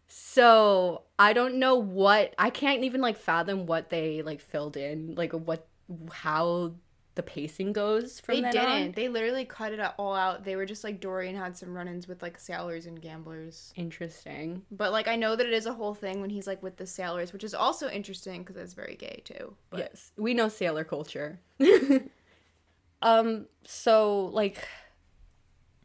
[0.08, 5.14] So I don't know what I can't even like fathom what they like filled in,
[5.16, 5.66] like what
[6.12, 6.74] how
[7.16, 8.92] the pacing goes from they didn't on.
[8.92, 12.22] they literally cut it all out they were just like dorian had some run-ins with
[12.22, 14.62] like sailors and gamblers Interesting.
[14.70, 16.86] but like i know that it is a whole thing when he's like with the
[16.86, 20.84] sailors which is also interesting because it's very gay too but Yes, we know sailor
[20.84, 21.40] culture.
[23.02, 24.66] um, so like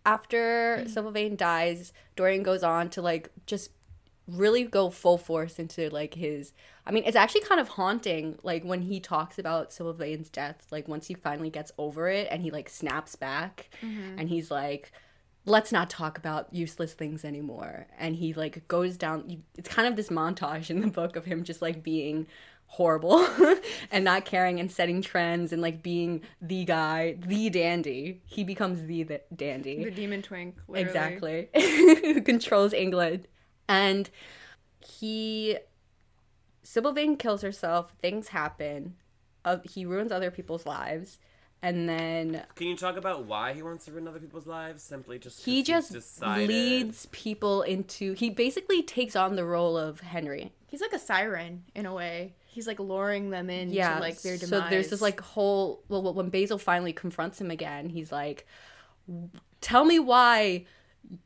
[0.06, 3.72] after Sybil Vane dies, Dorian goes on to like just
[4.32, 6.54] really go full force into like his
[6.86, 10.68] I mean, it's actually kind of haunting like when he talks about Sybil Vane's death,
[10.72, 14.18] like once he finally gets over it and he like snaps back mm-hmm.
[14.18, 14.92] and he's like
[15.46, 17.88] let's not talk about useless things anymore.
[17.98, 21.44] And he like goes down it's kind of this montage in the book of him
[21.44, 22.28] just like being
[22.66, 23.28] horrible
[23.92, 28.22] and not caring and setting trends and like being the guy the dandy.
[28.26, 29.84] He becomes the, the dandy.
[29.84, 30.88] The demon twink literally.
[30.88, 31.50] exactly.
[32.14, 33.28] Who controls england
[33.72, 34.10] and
[34.80, 35.58] he
[36.64, 38.96] sybil vane kills herself things happen
[39.46, 41.20] uh, he ruins other people's lives
[41.64, 44.82] and then Can you talk about why he wants to ruin other people's lives?
[44.82, 50.00] Simply just he just decided- leads people into he basically takes on the role of
[50.00, 54.22] henry he's like a siren in a way he's like luring them in yeah, like
[54.22, 54.50] their demise.
[54.64, 58.46] so there's this like whole well when Basil finally confronts him again, he's like,
[59.62, 60.66] "Tell me why."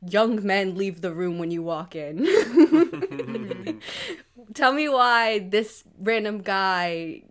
[0.08, 2.26] Young men leave the room when you walk in.
[4.54, 7.22] Tell me why this random guy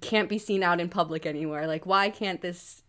[0.00, 1.66] can't be seen out in public anywhere.
[1.66, 2.82] Like, why can't this,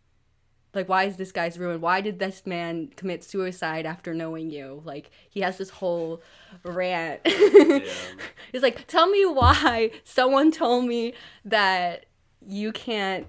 [0.73, 1.81] like, why is this guy's ruined?
[1.81, 4.81] Why did this man commit suicide after knowing you?
[4.85, 6.21] Like, he has this whole
[6.63, 7.21] rant.
[8.51, 11.13] He's like, tell me why someone told me
[11.45, 12.05] that
[12.45, 13.27] you can't,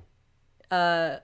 [0.70, 1.18] uh,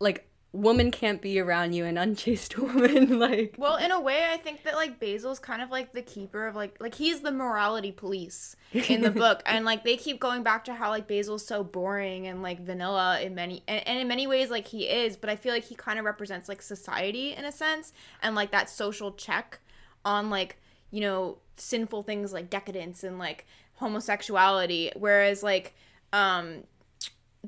[0.00, 3.56] like, woman can't be around you an unchaste woman like.
[3.58, 6.54] Well in a way i think that like basil's kind of like the keeper of
[6.54, 9.42] like like he's the morality police in the book.
[9.46, 13.20] And like they keep going back to how like basil's so boring and like vanilla
[13.20, 15.74] in many and, and in many ways like he is but i feel like he
[15.74, 19.60] kind of represents like society in a sense and like that social check
[20.04, 20.56] on like
[20.90, 24.92] you know sinful things like decadence and like homosexuality.
[24.94, 25.74] Whereas like
[26.12, 26.64] um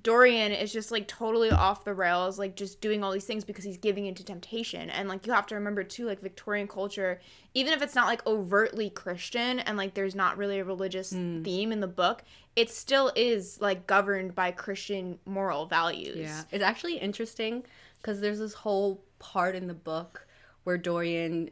[0.03, 3.65] Dorian is just like totally off the rails, like just doing all these things because
[3.65, 4.91] he's giving into temptation.
[4.91, 7.21] And like you have to remember too, like Victorian culture,
[7.55, 11.43] even if it's not like overtly Christian and like there's not really a religious mm.
[11.43, 12.25] theme in the book,
[12.57, 16.19] it still is like governed by Christian moral values.
[16.19, 16.43] Yeah.
[16.51, 17.65] It's actually interesting
[18.03, 20.27] because there's this whole part in the book
[20.65, 21.51] where Dorian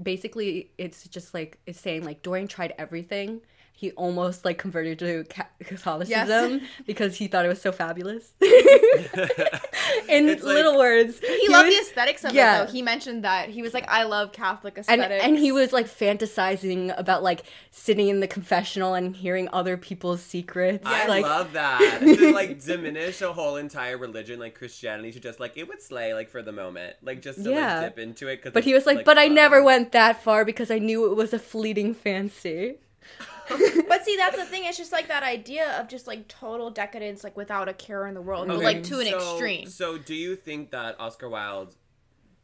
[0.00, 3.40] basically it's just like it's saying like Dorian tried everything
[3.76, 5.24] he almost like converted to
[5.64, 6.60] Catholicism yes.
[6.86, 8.32] because he thought it was so fabulous.
[8.40, 12.62] In it's little like, words, he, he loved was, the aesthetics of yeah.
[12.62, 12.66] it.
[12.66, 15.72] Though he mentioned that he was like, "I love Catholic aesthetics," and, and he was
[15.72, 20.86] like fantasizing about like sitting in the confessional and hearing other people's secrets.
[20.86, 21.98] I like, love that.
[22.00, 26.14] to like diminish a whole entire religion like Christianity to just like it would slay
[26.14, 27.80] like for the moment, like just to yeah.
[27.80, 28.52] like dip into it.
[28.54, 29.24] But he was like, like "But fun.
[29.24, 32.76] I never went that far because I knew it was a fleeting fancy."
[33.48, 34.64] but see, that's the thing.
[34.64, 38.14] It's just like that idea of just like total decadence, like without a care in
[38.14, 38.56] the world, okay.
[38.56, 39.68] but like to an so, extreme.
[39.68, 41.74] So, do you think that Oscar Wilde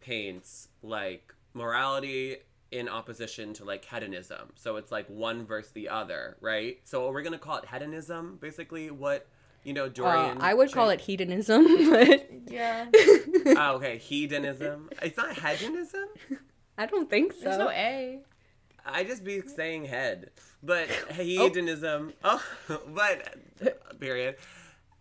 [0.01, 2.37] paints like morality
[2.71, 4.53] in opposition to like hedonism?
[4.57, 6.81] So it's like one versus the other, right?
[6.85, 8.91] So we're gonna call it hedonism, basically.
[8.91, 9.27] What
[9.65, 10.39] you know, Dorian.
[10.39, 12.87] Uh, I would call it hedonism, but yeah.
[12.95, 14.91] oh, okay, hedonism.
[15.03, 16.09] It's not hedonism.
[16.79, 17.41] I don't think so.
[17.45, 18.21] There's no A.
[18.93, 20.31] I just be saying head,
[20.63, 22.13] but hedonism.
[22.25, 24.37] Oh, oh but period.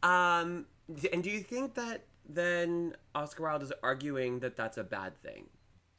[0.03, 0.65] Um,
[1.11, 5.45] and do you think that then Oscar Wilde is arguing that that's a bad thing?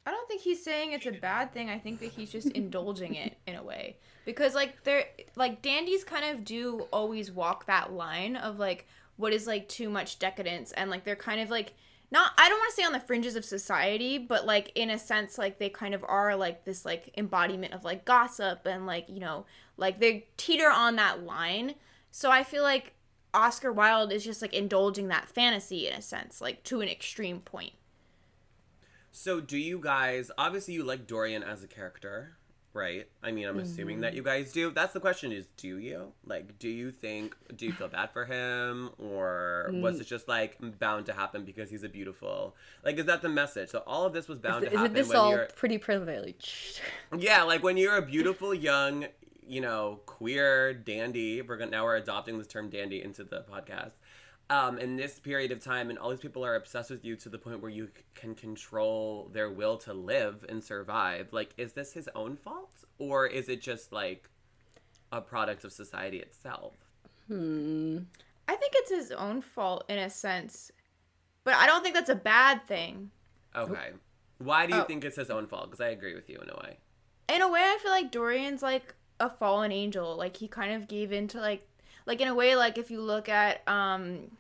[0.07, 1.69] I don't think he's saying it's a bad thing.
[1.69, 5.05] I think that he's just indulging it in a way because like they're
[5.37, 9.91] like dandies kind of do always walk that line of like what is like too
[9.91, 11.75] much decadence and like they're kind of like
[12.11, 14.99] not I don't want to say on the fringes of society, but like in a
[14.99, 19.09] sense like they kind of are like this like embodiment of like gossip and like,
[19.09, 19.47] you know,
[19.77, 21.75] like they teeter on that line.
[22.11, 22.95] So I feel like
[23.33, 27.41] Oscar Wilde is just like indulging that fantasy in a sense, like to an extreme
[27.41, 27.75] point.
[29.13, 32.37] So do you guys obviously you like Dorian as a character?
[32.73, 33.09] Right?
[33.23, 33.65] I mean, I'm mm-hmm.
[33.65, 34.71] assuming that you guys do.
[34.71, 36.13] That's the question is do you?
[36.25, 38.91] Like, do you think, do you feel bad for him?
[38.99, 39.81] Or mm.
[39.81, 42.55] was it just like bound to happen because he's a beautiful,
[42.85, 43.71] like, is that the message?
[43.71, 44.97] So all of this was bound is, to happen.
[44.97, 46.81] Is this all pretty privileged?
[47.17, 49.07] Yeah, like when you're a beautiful young,
[49.47, 53.95] you know, queer dandy, we're gonna, now we're adopting this term dandy into the podcast
[54.51, 57.29] um, in this period of time, and all these people are obsessed with you to
[57.29, 61.29] the point where you c- can control their will to live and survive.
[61.33, 64.29] Like, is this his own fault, or is it just like
[65.13, 66.75] a product of society itself?
[67.29, 67.99] Hmm.
[68.49, 70.73] I think it's his own fault in a sense,
[71.45, 73.13] but I don't think that's a bad thing.
[73.55, 73.91] Okay.
[74.39, 74.85] Why do you oh.
[74.85, 75.71] think it's his own fault?
[75.71, 76.79] Because I agree with you in a way.
[77.33, 80.17] In a way, I feel like Dorian's like a fallen angel.
[80.17, 81.69] Like he kind of gave in to like
[82.07, 84.31] like in a way like if you look at um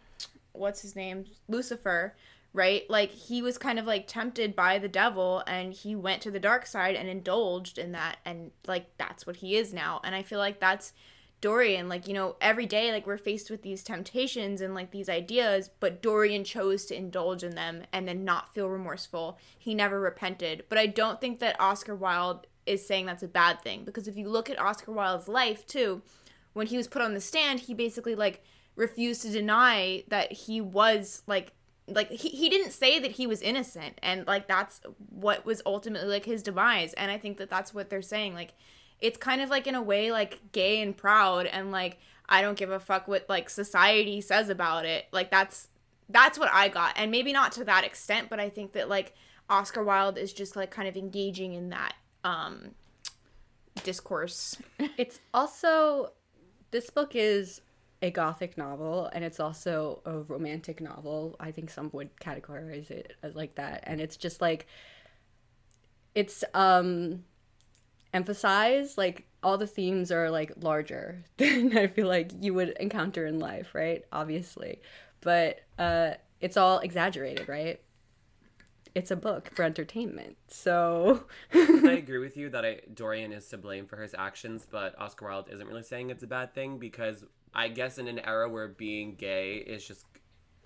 [0.53, 1.25] what's his name?
[1.49, 2.15] Lucifer
[2.53, 2.89] right?
[2.91, 6.41] Like he was kind of like tempted by the devil and he went to the
[6.41, 10.01] dark side and indulged in that and like that's what he is now.
[10.05, 10.93] And i feel like that's
[11.41, 11.89] dorian.
[11.89, 15.71] Like you know every day like we're faced with these temptations and like these ideas
[15.81, 19.38] but dorian chose to indulge in them and then not feel remorseful.
[19.59, 20.65] He never repented.
[20.69, 24.17] But i don't think that oscar wilde is saying that's a bad thing because if
[24.17, 26.03] you look at oscar wilde's life too
[26.53, 28.42] when he was put on the stand, he basically like
[28.77, 31.52] refused to deny that he was like
[31.88, 36.08] like he, he didn't say that he was innocent and like that's what was ultimately
[36.08, 38.52] like his demise and i think that that's what they're saying like
[39.00, 41.98] it's kind of like in a way like gay and proud and like
[42.29, 45.68] i don't give a fuck what like society says about it like that's
[46.08, 49.14] that's what i got and maybe not to that extent but i think that like
[49.48, 52.71] oscar wilde is just like kind of engaging in that um
[53.83, 54.56] discourse.
[54.96, 56.12] It's also
[56.71, 57.60] this book is
[58.03, 61.37] a gothic novel and it's also a romantic novel.
[61.38, 63.85] I think some would categorize it as like that.
[63.87, 64.67] And it's just like
[66.15, 67.25] it's um
[68.13, 73.27] emphasized like all the themes are like larger than I feel like you would encounter
[73.27, 74.05] in life, right?
[74.13, 74.81] Obviously.
[75.21, 77.81] But uh it's all exaggerated, right?
[78.95, 80.37] It's a book for entertainment.
[80.49, 84.99] So I agree with you that I, Dorian is to blame for his actions, but
[84.99, 87.25] Oscar Wilde isn't really saying it's a bad thing because
[87.55, 90.07] I guess in an era where being gay is just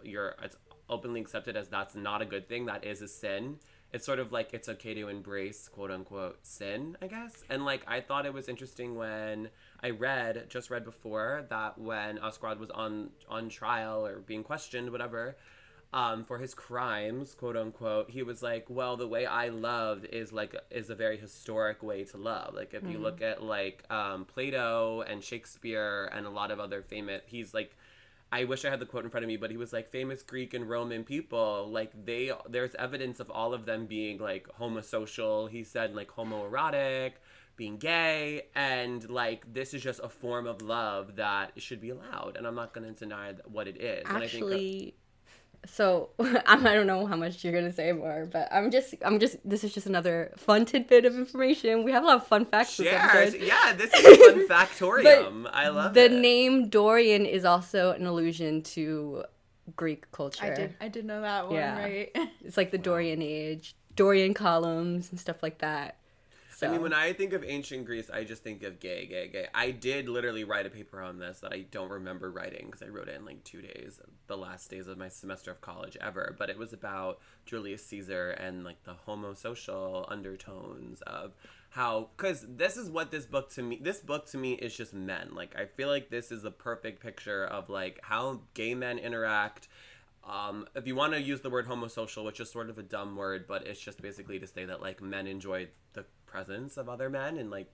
[0.02, 0.56] you're it's
[0.88, 3.58] openly accepted as that's not a good thing, that is a sin.
[3.92, 7.44] It's sort of like it's okay to embrace quote unquote sin, I guess.
[7.48, 9.50] And like I thought it was interesting when
[9.82, 14.42] I read, just read before, that when Oscar Wilde was on on trial or being
[14.42, 15.36] questioned, whatever,
[15.94, 20.32] um, for his crimes, quote unquote, he was like, "Well, the way I loved is
[20.32, 22.52] like is a very historic way to love.
[22.52, 26.82] Like if you look at like um, Plato and Shakespeare and a lot of other
[26.82, 27.76] famous, he's like."
[28.32, 30.20] I wish I had the quote in front of me, but he was like famous
[30.20, 31.70] Greek and Roman people.
[31.70, 35.48] Like they, there's evidence of all of them being like homosocial.
[35.48, 37.12] He said like homoerotic,
[37.56, 42.36] being gay, and like this is just a form of love that should be allowed.
[42.36, 44.02] And I'm not going to deny what it is.
[44.08, 44.94] and I think actually
[45.66, 46.10] so
[46.46, 49.64] I'm, don't know how much you're gonna say more, but I'm just I'm just this
[49.64, 51.84] is just another fun tidbit of information.
[51.84, 52.86] We have a lot of fun facts this
[53.34, 55.48] Yeah, this is a fun factorium.
[55.52, 55.94] I love it.
[55.94, 56.20] the it.
[56.20, 59.24] name Dorian is also an allusion to
[59.76, 60.44] Greek culture.
[60.44, 61.78] I did I did know that one, Yeah.
[61.82, 62.10] right?
[62.44, 65.96] It's like the Dorian age, Dorian columns and stuff like that.
[66.64, 69.28] So I mean, when I think of ancient Greece, I just think of gay, gay,
[69.28, 69.48] gay.
[69.54, 72.86] I did literally write a paper on this that I don't remember writing because I
[72.86, 76.34] wrote it in like two days, the last days of my semester of college ever.
[76.38, 81.32] But it was about Julius Caesar and like the homosocial undertones of
[81.70, 84.94] how, because this is what this book to me, this book to me is just
[84.94, 85.30] men.
[85.34, 89.68] Like, I feel like this is a perfect picture of like how gay men interact.
[90.26, 93.14] Um, if you want to use the word homosocial, which is sort of a dumb
[93.16, 97.08] word, but it's just basically to say that like men enjoy the presence of other
[97.08, 97.68] men and like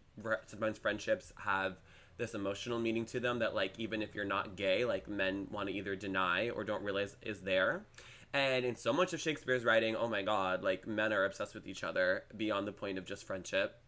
[0.47, 1.77] sometimes friendships have
[2.19, 5.69] this emotional meaning to them that like even if you're not gay, like men want
[5.69, 7.87] to either deny or don't realize is there.
[8.35, 11.67] And in so much of Shakespeare's writing, oh my god, like men are obsessed with
[11.67, 13.81] each other beyond the point of just friendship.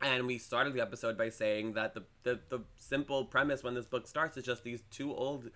[0.00, 3.86] And we started the episode by saying that the, the, the simple premise when this
[3.86, 5.50] book starts is just these two old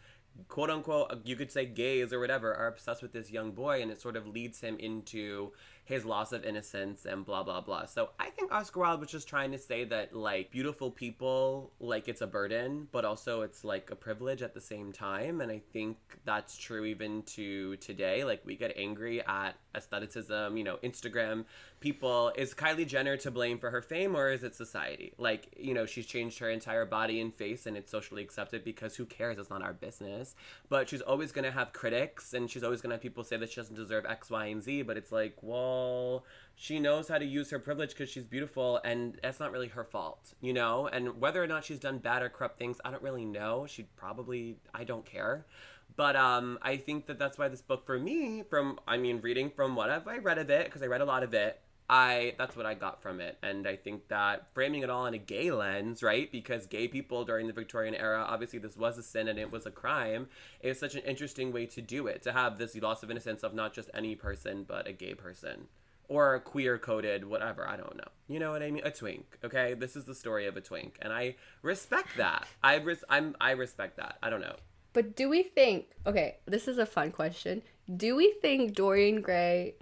[0.47, 3.91] quote unquote you could say gays or whatever are obsessed with this young boy and
[3.91, 5.51] it sort of leads him into
[5.89, 7.87] his loss of innocence and blah blah blah.
[7.87, 12.09] So i think oscar wilde was just trying to say that like beautiful people like
[12.09, 15.41] it's a burden but also it's like a privilege at the same time.
[15.41, 18.23] And i think that's true even to today.
[18.23, 21.47] Like we get angry at aestheticism you know instagram
[21.81, 22.33] people.
[22.37, 25.15] Is kylie jenner to blame for her fame or is it society?
[25.17, 28.97] Like you know she's changed her entire body and face and it's socially accepted because
[28.97, 29.39] who cares?
[29.39, 30.35] It's not our business.
[30.69, 33.57] But she's always to have critics and she's always to have people say that she
[33.57, 35.78] doesn't deserve x y and z but it's like well
[36.55, 39.85] she knows how to use her privilege because she's beautiful and that's not really her
[39.85, 40.89] fault you know?
[40.89, 43.67] And whether or not she's done bad or corrupt things i don't really know.
[43.67, 45.45] She probably i don't care.
[45.97, 49.51] But um, I think that that's why this book for me, from I mean, reading
[49.51, 51.61] from what have I read of it, because I read a lot of it,
[51.91, 55.15] I that's what I got from it, and I think that framing it all in
[55.15, 56.31] a gay lens, right?
[56.31, 59.65] Because gay people during the Victorian era, obviously this was a sin and it was
[59.65, 60.29] a crime,
[60.61, 62.23] is such an interesting way to do it.
[62.25, 65.69] To have this loss of innocence of not just any person, but a gay person.
[66.09, 68.09] Or queer coded, whatever, I don't know.
[68.29, 68.85] You know what I mean?
[68.85, 69.75] A twink, okay?
[69.75, 72.47] This is the story of a twink, and I respect that.
[72.63, 74.19] I res- I'm I respect that.
[74.23, 74.57] I don't know.
[74.93, 77.63] But do we think okay, this is a fun question.
[77.95, 79.75] Do we think Dorian Gray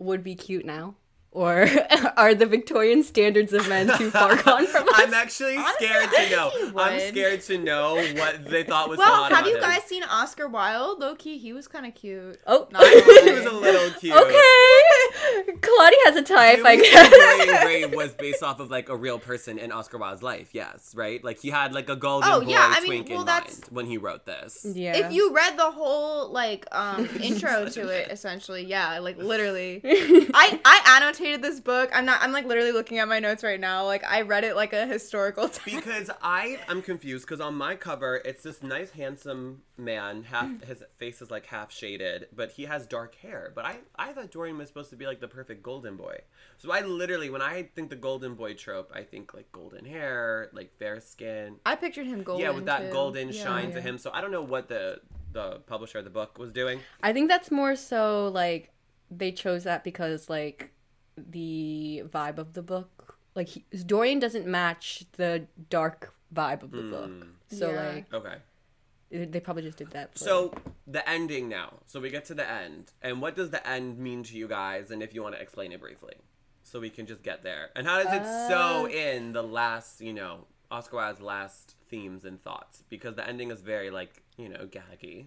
[0.00, 0.96] would be cute now?
[1.32, 1.64] Or
[2.16, 4.94] are the Victorian standards of men too far gone from us?
[4.96, 6.50] I'm actually Honestly, scared I to know.
[6.76, 9.62] I'm scared to know what they thought was so Well, hot have about you him.
[9.62, 10.98] guys seen Oscar Wilde?
[10.98, 12.40] Low key, he was kind of cute.
[12.48, 12.66] Oh.
[12.72, 12.82] Not
[13.24, 14.12] he was a little cute.
[14.16, 15.56] Okay.
[15.62, 17.10] Claudia has a type, Do I guess.
[17.46, 20.48] Dorian Gray was based off of like a real person in Oscar Wilde's life.
[20.52, 21.22] Yes, right.
[21.22, 23.68] Like he had like a golden Oh, boy yeah, I mean, well, in that's- mind
[23.70, 24.66] when he wrote this.
[24.74, 24.96] yeah.
[24.96, 30.58] If you read the whole like um intro to it, essentially, yeah, like literally, I
[30.64, 31.90] I annotated this book.
[31.92, 32.22] I'm not.
[32.22, 33.84] I'm like literally looking at my notes right now.
[33.84, 35.48] Like I read it like a historical.
[35.48, 35.64] Text.
[35.64, 40.64] because I am confused because on my cover it's this nice handsome man half mm.
[40.64, 44.30] his face is like half shaded but he has dark hair but I I thought
[44.30, 46.18] Dorian was supposed to be like the perfect golden boy
[46.58, 50.50] so I literally when I think the golden boy trope I think like golden hair
[50.52, 52.44] like fair skin I pictured him golden.
[52.44, 52.92] yeah with that too.
[52.92, 53.42] golden Yeah.
[53.42, 55.00] shine to him so I don't know what the
[55.32, 58.72] the publisher of the book was doing I think that's more so like
[59.10, 60.72] they chose that because like
[61.30, 66.82] the vibe of the book, like he, Dorian doesn't match the dark vibe of the
[66.82, 67.10] book.
[67.10, 67.32] Mm.
[67.48, 67.92] So Yeah.
[67.94, 68.36] like Okay.
[69.10, 70.12] they probably just did that.
[70.12, 70.54] For, So
[70.86, 71.80] the ending now.
[71.86, 74.90] So we get to the end, and what does the end mean to you guys?
[74.90, 76.14] And if you want to explain it briefly,
[76.62, 77.70] so we can just get there.
[77.74, 78.88] And how does it sew Uh.
[78.88, 82.84] in the last, you know, Oscar Wilde's last themes and thoughts?
[82.88, 85.26] Because the ending is very like, you know, gaggy.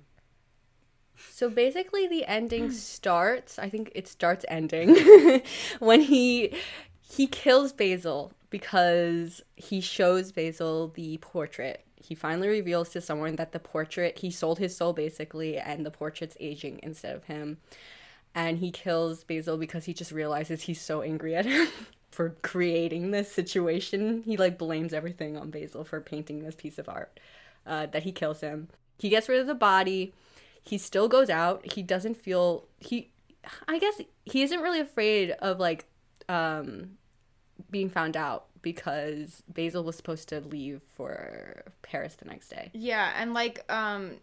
[1.30, 3.60] So basically, the ending starts.
[3.60, 4.96] I think it starts ending
[5.80, 6.54] when he
[7.02, 11.86] he kills Basil because he shows Basil the portrait.
[11.96, 15.92] He finally reveals to someone that the portrait he sold his soul basically, and the
[15.92, 17.58] portrait's aging instead of him.
[18.36, 21.68] And he kills Basil because he just realizes he's so angry at him
[22.12, 24.24] for creating this situation.
[24.26, 27.20] He like blames everything on Basil for painting this piece of art.
[27.66, 28.68] Uh, that he kills him.
[28.98, 30.14] He gets rid of the body
[30.64, 31.74] he still goes out.
[31.74, 33.14] He doesn't feel he
[33.68, 35.86] i guess he isn't really afraid of like
[36.30, 36.92] um
[37.70, 43.14] being found out because basil was supposed to leave for paris the next day Yeah,
[43.16, 44.14] and like um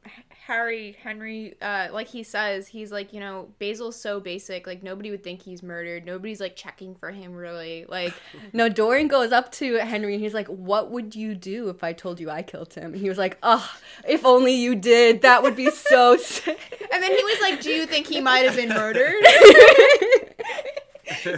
[0.46, 5.10] Harry Henry uh like he says, he's like, you know, Basil's so basic, like nobody
[5.10, 6.04] would think he's murdered.
[6.04, 7.84] Nobody's like checking for him really.
[7.88, 8.14] Like
[8.52, 11.92] no dorian goes up to henry and he's like what would you do if i
[11.92, 13.70] told you i killed him and he was like oh
[14.08, 16.58] if only you did that would be so sick
[16.92, 19.14] And then he was like, "Do you think he might have been murdered?"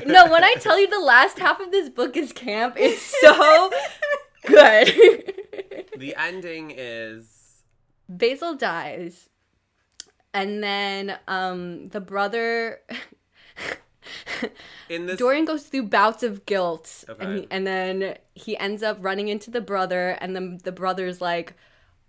[0.06, 3.70] no when i tell you the last half of this book is camp it's so
[4.46, 5.34] good
[5.96, 7.62] The ending is
[8.08, 9.28] Basil dies,
[10.34, 12.80] and then um the brother
[14.88, 15.18] in this.
[15.18, 19.50] Dorian goes through bouts of guilt, and he, and then he ends up running into
[19.50, 21.54] the brother, and then the brother's like.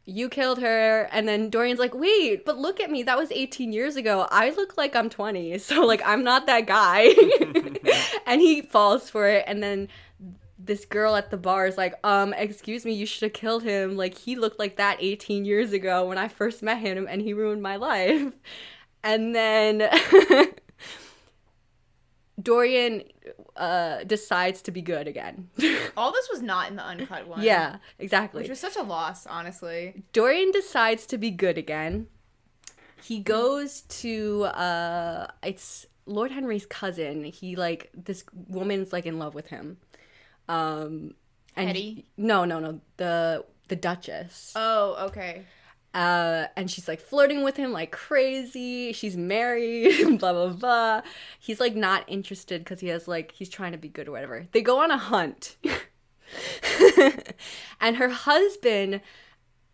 [0.05, 3.03] You killed her, and then Dorian's like, "Wait, but look at me.
[3.03, 4.27] That was 18 years ago.
[4.31, 7.13] I look like I'm 20, so like I'm not that guy."
[8.25, 9.87] and he falls for it, and then
[10.65, 13.97] this girl at the bar is like, um, excuse me, you should have killed him.
[13.97, 17.33] Like, he looked like that 18 years ago when I first met him and he
[17.33, 18.31] ruined my life.
[19.05, 19.89] And then
[22.41, 23.03] Dorian
[23.55, 25.49] uh, decides to be good again.
[25.97, 27.41] All this was not in the uncut one.
[27.43, 28.41] yeah, exactly.
[28.41, 30.03] Which was such a loss, honestly.
[30.11, 32.07] Dorian decides to be good again.
[33.03, 37.25] He goes to uh it's Lord Henry's cousin.
[37.25, 39.77] He like this woman's like in love with him.
[40.47, 41.15] Um
[41.55, 42.05] and Hetty?
[42.17, 42.79] no, no, no.
[42.97, 44.53] The the Duchess.
[44.55, 45.43] Oh, okay.
[45.93, 48.93] Uh, and she's like flirting with him like crazy.
[48.93, 51.01] She's married, blah blah blah.
[51.39, 54.47] He's like not interested because he has like he's trying to be good or whatever.
[54.51, 55.57] They go on a hunt,
[57.79, 59.01] and her husband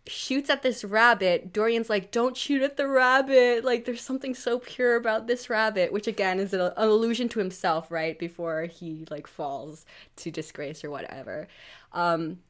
[0.06, 1.54] shoots at this rabbit.
[1.54, 3.64] Dorian's like, "Don't shoot at the rabbit!
[3.64, 7.90] Like, there's something so pure about this rabbit," which again is an, allusion to himself,
[7.90, 11.48] right before he like falls to disgrace or whatever.
[11.92, 12.40] Um,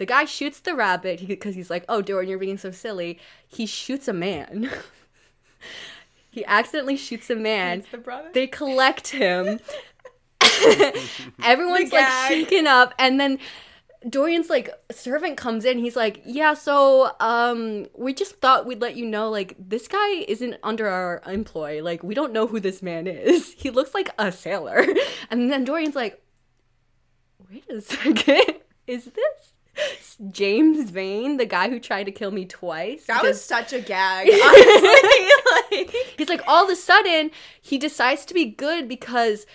[0.00, 3.66] the guy shoots the rabbit because he's like, "Oh, Dorian, you're being so silly." He
[3.66, 4.70] shoots a man.
[6.30, 7.80] he accidentally shoots a man.
[7.80, 8.30] It's the brother.
[8.32, 9.60] They collect him.
[11.44, 13.38] Everyone's like shaken up, and then
[14.08, 15.78] Dorian's like servant comes in.
[15.78, 20.24] He's like, "Yeah, so um, we just thought we'd let you know, like this guy
[20.26, 21.82] isn't under our employ.
[21.84, 23.52] Like we don't know who this man is.
[23.58, 24.86] He looks like a sailor."
[25.28, 26.22] And then Dorian's like,
[27.50, 29.49] "Wait a second, is this
[30.30, 33.80] James Vane, the guy who tried to kill me twice?" that Because- was such a
[33.92, 34.28] gag.
[34.28, 35.28] Honestly,
[35.86, 39.46] like, He's like, all of a sudden, he decides to be good because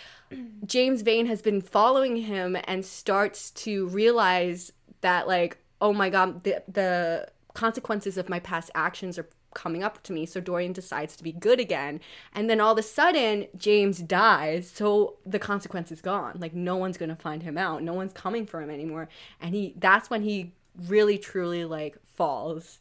[0.66, 4.72] James Vane has been following him and starts to realize
[5.02, 10.04] that, like, oh my god, the, the consequences of my past actions are coming up
[10.04, 10.28] to me.
[10.28, 12.00] So Dorian decides to be good again.
[12.34, 14.70] And then all of a sudden, James dies.
[14.70, 16.38] So the consequence is gone.
[16.40, 17.82] Like, no one's going to find him out.
[17.82, 19.10] No one's coming for him anymore.
[19.42, 20.52] And he, that's when he
[20.88, 22.80] really, truly, like, falls.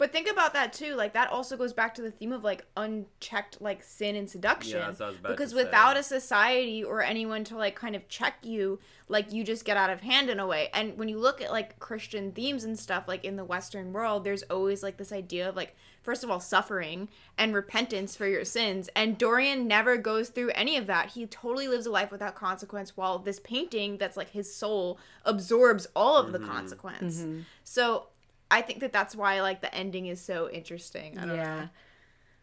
[0.00, 0.94] But think about that too.
[0.94, 4.78] Like that also goes back to the theme of like unchecked like sin and seduction.
[4.78, 5.64] Yeah, that's what I was about because to say.
[5.64, 9.76] without a society or anyone to like kind of check you, like you just get
[9.76, 10.70] out of hand in a way.
[10.72, 14.24] And when you look at like Christian themes and stuff like in the Western world,
[14.24, 15.76] there's always like this idea of like
[16.10, 17.08] first of all suffering
[17.38, 18.90] and repentance for your sins.
[18.96, 21.10] And Dorian never goes through any of that.
[21.10, 25.86] He totally lives a life without consequence while this painting that's like his soul absorbs
[25.94, 27.24] all of the consequence.
[27.62, 28.08] So
[28.50, 31.16] I think that that's why like the ending is so interesting.
[31.16, 31.60] I don't yeah.
[31.60, 31.68] know.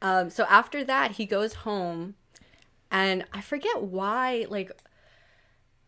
[0.01, 2.15] Um, so after that, he goes home,
[2.89, 4.72] and I forget why, like,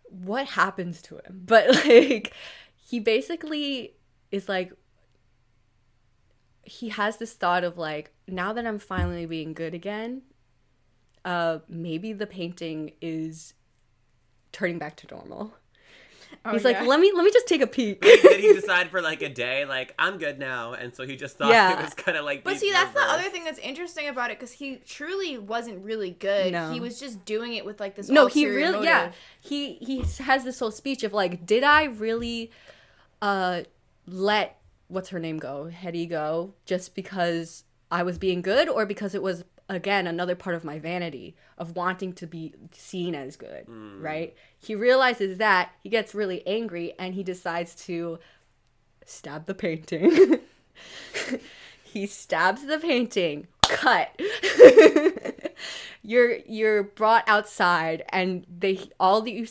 [0.09, 2.33] what happens to him, but like,
[2.75, 3.93] he basically
[4.31, 4.73] is like,
[6.63, 10.21] he has this thought of like, now that I'm finally being good again,
[11.25, 13.53] uh, maybe the painting is
[14.51, 15.53] turning back to normal.
[16.45, 16.79] Oh, He's yeah.
[16.79, 18.01] like, let me let me just take a peek.
[18.01, 21.37] Did he decide for like a day, like I'm good now, and so he just
[21.37, 21.79] thought Yeah.
[21.79, 22.43] it was kind of like.
[22.43, 25.83] But the see, that's the other thing that's interesting about it because he truly wasn't
[25.83, 26.53] really good.
[26.53, 26.71] No.
[26.71, 28.09] He was just doing it with like this.
[28.09, 29.11] no, he ulterior really yeah.
[29.41, 32.51] He he has this whole speech of like, did I really
[33.23, 33.63] uh
[34.05, 34.58] let
[34.89, 39.23] what's her name go, Hetty go, just because I was being good or because it
[39.23, 44.01] was again another part of my vanity of wanting to be seen as good, mm.
[44.01, 44.35] right?
[44.57, 48.19] He realizes that, he gets really angry and he decides to
[49.05, 50.39] stab the painting.
[51.83, 53.47] he stabs the painting.
[53.63, 54.19] Cut.
[56.01, 59.47] you're you're brought outside and they all the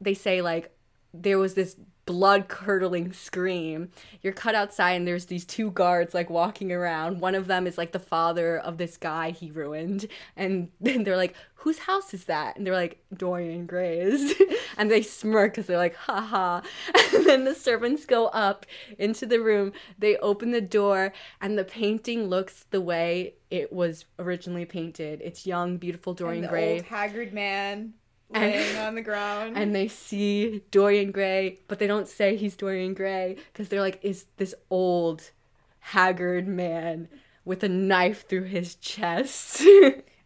[0.00, 0.76] they say like
[1.14, 1.76] there was this
[2.06, 3.90] blood curdling scream.
[4.22, 7.20] You're cut outside and there's these two guards like walking around.
[7.20, 10.06] One of them is like the father of this guy he ruined.
[10.36, 12.56] And then they're like, whose house is that?
[12.56, 14.34] And they're like, Dorian Gray's.
[14.76, 16.60] and they smirk because they're like, haha.
[17.14, 18.66] And then the servants go up
[18.98, 19.72] into the room.
[19.98, 25.20] They open the door and the painting looks the way it was originally painted.
[25.22, 27.94] It's young, beautiful Dorian and the Gray old haggard man
[28.32, 29.56] And- on the ground.
[29.56, 34.00] and they see Dorian Gray, but they don't say he's Dorian Gray because they're like,
[34.02, 35.30] is this old,
[35.78, 37.08] haggard man
[37.44, 39.62] with a knife through his chest?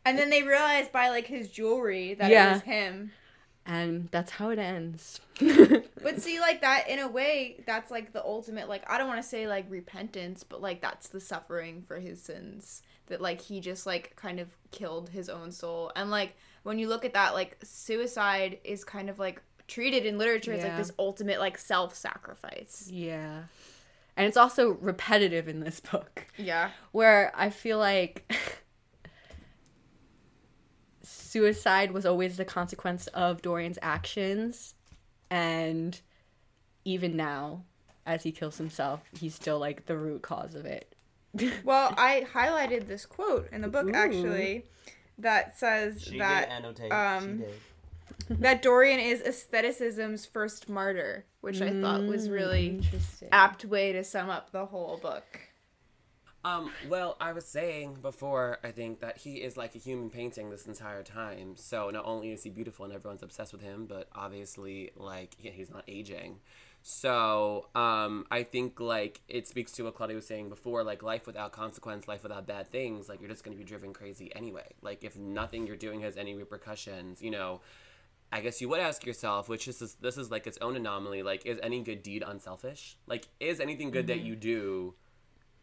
[0.04, 2.48] And then they realize by like his jewelry that Yeah.
[2.50, 3.12] it was him.
[3.66, 5.20] and that's how it ends.
[6.02, 8.70] But see, like that in a way, that's like the ultimate.
[8.70, 12.22] Like I don't want to say like repentance, but like that's the suffering for his
[12.22, 12.82] sins.
[13.08, 15.92] That like he just like kind of killed his own soul.
[15.94, 16.36] And like
[16.68, 20.62] when you look at that, like suicide is kind of like treated in literature as
[20.62, 22.88] like this ultimate like self-sacrifice.
[22.92, 23.44] yeah.
[24.16, 26.26] And it's also repetitive in this book.
[26.36, 26.70] Yeah.
[26.92, 28.30] where I feel like
[31.02, 34.74] suicide was always the consequence of Dorian's actions
[35.30, 36.00] and
[36.84, 37.64] even now
[38.06, 40.94] as he kills himself he's still like the root cause of it
[41.64, 43.94] Well, I highlighted this quote in the book Ooh.
[43.94, 44.64] actually
[45.18, 46.92] that says She that did annotate.
[46.92, 47.44] um, she
[48.28, 48.40] did.
[48.40, 54.04] that Dorian is aestheticism's first martyr, which I thought was really interesting apt way to
[54.04, 55.40] sum up the whole book.
[56.44, 60.50] Um, well, I was saying before, I think that he is like a human painting
[60.50, 61.56] this entire time.
[61.56, 65.50] So not only is he beautiful and everyone's obsessed with him, but obviously, like, he-
[65.50, 66.38] he's not aging.
[66.90, 71.26] So, um, I think, like, it speaks to what Claudia was saying before, like, life
[71.26, 74.68] without consequence, life without bad things, like, you're just gonna be driven crazy anyway.
[74.80, 77.60] Like, if nothing you're doing has any repercussions, you know,
[78.32, 81.22] I guess you would ask yourself, which is this is like its own anomaly.
[81.22, 82.96] Like, is any good deed unselfish?
[83.06, 84.94] Like, is anything good that you do,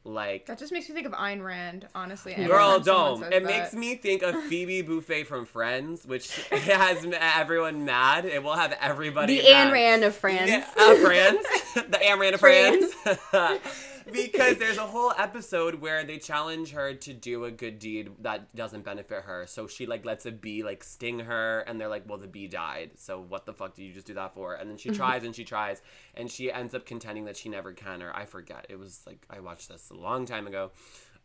[0.06, 2.34] like, That just makes me think of Ayn Rand, honestly.
[2.34, 3.34] every Girl, time someone don't.
[3.34, 3.52] It that.
[3.62, 8.26] makes me think of Phoebe Buffay from Friends, which has everyone mad.
[8.26, 9.40] It will have everybody.
[9.42, 9.72] the Ayn.
[9.72, 11.46] Rand of France Yeah, uh, Friends.
[11.74, 12.94] the Ayn Rand of Friends.
[14.12, 18.56] Because there's a whole episode where they challenge her to do a good deed that
[18.56, 19.46] doesn't benefit her.
[19.48, 22.48] So she like lets a bee like sting her, and they're like, "Well, the bee
[22.48, 22.92] died.
[22.96, 25.36] So what the fuck do you just do that for?" And then she tries and
[25.36, 25.82] she tries,
[26.14, 28.68] and she ends up contending that she never can, or I forget.
[28.70, 30.72] It was like I watched this a long time ago.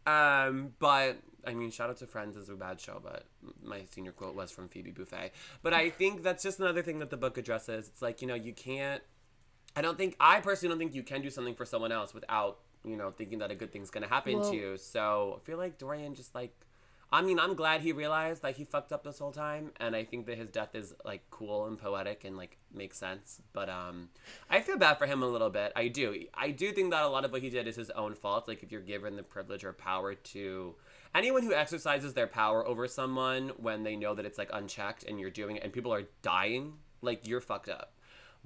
[0.07, 3.24] Um, but I mean, shout out to Friends is a bad show, but
[3.62, 5.31] my senior quote was from Phoebe Buffay.
[5.62, 7.89] But I think that's just another thing that the book addresses.
[7.89, 9.03] It's like you know you can't.
[9.76, 12.59] I don't think I personally don't think you can do something for someone else without
[12.85, 14.76] you know thinking that a good thing's gonna happen Well- to you.
[14.76, 16.55] So I feel like Dorian just like.
[17.12, 20.05] I mean, I'm glad he realized that he fucked up this whole time, and I
[20.05, 23.43] think that his death is like cool and poetic and like makes sense.
[23.53, 24.11] But um,
[24.49, 25.72] I feel bad for him a little bit.
[25.74, 26.22] I do.
[26.35, 28.47] I do think that a lot of what he did is his own fault.
[28.47, 30.76] Like if you're given the privilege or power to
[31.12, 35.18] anyone who exercises their power over someone when they know that it's like unchecked and
[35.18, 37.93] you're doing it and people are dying, like you're fucked up.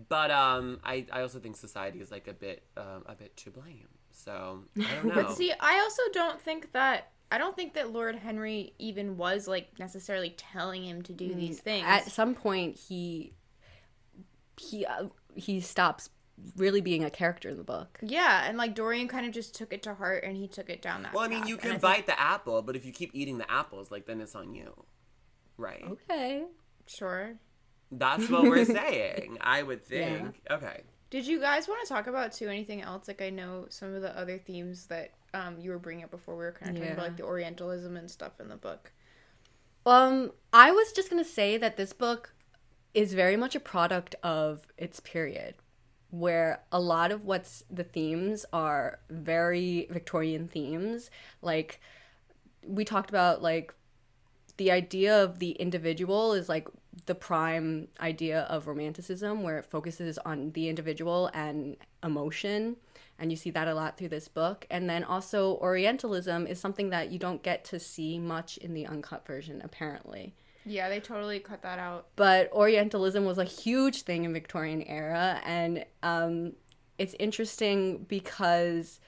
[0.08, 3.50] But um, I, I also think society is like a bit um, a bit to
[3.50, 3.88] blame.
[4.16, 5.14] So I don't know.
[5.14, 9.46] But see, I also don't think that I don't think that Lord Henry even was
[9.48, 11.84] like necessarily telling him to do these things.
[11.84, 13.34] Mm, at some point he
[14.60, 16.10] he uh, he stops
[16.56, 19.72] really being a character in the book yeah, and like Dorian kind of just took
[19.72, 21.12] it to heart and he took it down that.
[21.14, 21.48] well, I mean, path.
[21.48, 24.06] you And can think- bite the apple, but if you keep eating the apples, like
[24.06, 24.84] then it's on you,
[25.56, 25.84] right?
[25.88, 26.44] okay
[26.98, 27.34] Sure.
[27.90, 29.38] That's what we're saying.
[29.40, 30.40] I would think.
[30.50, 30.82] Okay.
[31.10, 33.06] Did you guys want to talk about too anything else?
[33.08, 36.36] Like I know some of the other themes that um you were bringing up before.
[36.36, 38.92] We were kind of talking about like the Orientalism and stuff in the book.
[39.86, 42.32] Um, I was just gonna say that this book
[42.94, 45.56] is very much a product of its period,
[46.10, 51.10] where a lot of what's the themes are very Victorian themes.
[51.42, 51.80] Like
[52.66, 53.74] we talked about, like
[54.56, 56.68] the idea of the individual is like
[57.06, 62.76] the prime idea of romanticism where it focuses on the individual and emotion
[63.18, 64.66] and you see that a lot through this book.
[64.70, 68.86] And then also orientalism is something that you don't get to see much in the
[68.86, 70.34] uncut version apparently.
[70.66, 72.06] Yeah, they totally cut that out.
[72.16, 76.54] but Orientalism was a huge thing in Victorian era, and um,
[76.96, 78.98] it's interesting because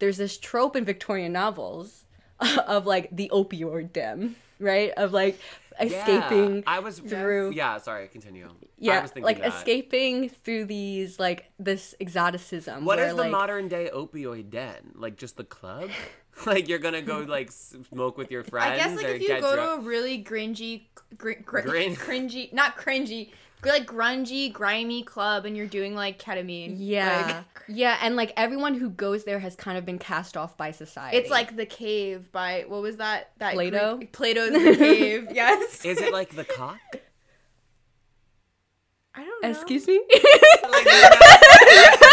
[0.00, 2.04] there's this trope in Victorian novels
[2.66, 4.90] of like the opioid den, right?
[4.96, 5.38] Of like
[5.80, 8.46] escaping Yeah, I was through- Yeah, sorry, continue.
[8.46, 9.54] I yeah, was thinking like that.
[9.54, 12.84] escaping through these like this exoticism.
[12.84, 14.92] What where, is the like, modern day opioid den?
[14.94, 15.90] Like just the club?
[16.46, 18.72] like you're gonna go like smoke with your friends?
[18.72, 19.80] I guess like or if you get go drunk?
[19.80, 20.82] to a really gringy,
[21.16, 23.34] gr- gr- Grin- cringy, not cringy, gr-
[23.64, 26.76] like grungy, grimy club, and you're doing like ketamine.
[26.78, 30.56] Yeah, like, yeah, and like everyone who goes there has kind of been cast off
[30.56, 31.16] by society.
[31.16, 33.32] it's like the cave by what was that?
[33.38, 33.96] That Plato?
[33.96, 35.28] Greek- Plato's the cave.
[35.32, 35.84] Yes.
[35.84, 36.78] Is it like the cock?
[39.14, 39.50] I don't know.
[39.50, 39.98] excuse me.
[39.98, 40.84] like,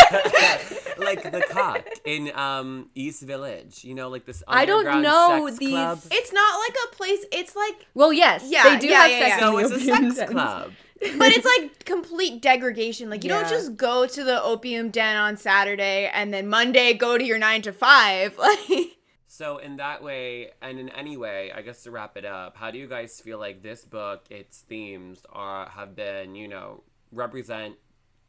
[0.10, 3.84] the, like the cock in um East Village.
[3.84, 4.42] You know, like this.
[4.48, 6.00] I don't know sex these- Club.
[6.10, 7.24] It's not like a place.
[7.32, 9.30] It's like, well, yes, Yeah, they do yeah, have yeah, sex.
[9.30, 9.40] yeah.
[9.40, 9.80] So it's a
[10.16, 10.72] sex club.
[11.00, 13.10] But it's like complete degradation.
[13.10, 13.42] Like you Yeah.
[13.42, 17.38] don't just go to the opium den on Saturday and then Monday go to your
[17.38, 18.38] nine to five.
[18.46, 18.98] Like.
[19.28, 22.72] So in that way, and in any way, I guess to wrap it up, how
[22.72, 27.76] do you guys feel like this book, its themes are have been, you know, represent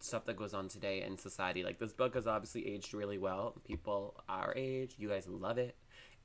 [0.01, 1.63] stuff that goes on today in society?
[1.63, 3.55] Like this book has obviously aged really well.
[3.65, 5.77] People our age, you guys love it.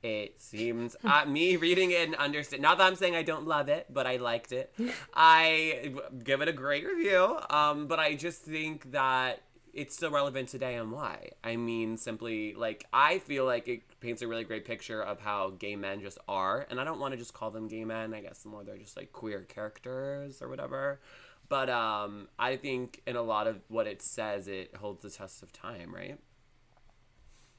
[0.02, 2.60] It seems uh, me reading it and understand.
[2.60, 4.74] Not that I'm saying I don't love it, but I liked it.
[5.14, 5.94] I
[6.24, 7.38] give it a great review.
[7.48, 9.42] Um, but I just think that
[9.72, 11.30] it's still relevant today and why.
[11.42, 15.50] I mean, simply like I feel like it paints a really great picture of how
[15.50, 18.12] gay men just are, and I don't want to just call them gay men.
[18.12, 21.00] I guess more they're just like queer characters or whatever.
[21.48, 25.42] But um, I think in a lot of what it says, it holds the test
[25.42, 26.18] of time, right?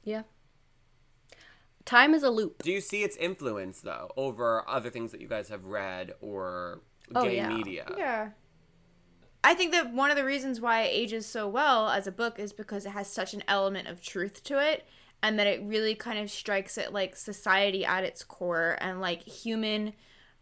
[0.02, 0.22] Yeah.
[1.84, 2.62] Time is a loop.
[2.62, 6.80] Do you see its influence though over other things that you guys have read or
[7.14, 7.48] Oh, gay yeah.
[7.48, 7.86] media?
[7.96, 8.30] Yeah.
[9.42, 12.38] I think that one of the reasons why it ages so well as a book
[12.38, 14.86] is because it has such an element of truth to it
[15.22, 19.22] and that it really kind of strikes at like society at its core and like
[19.22, 19.92] human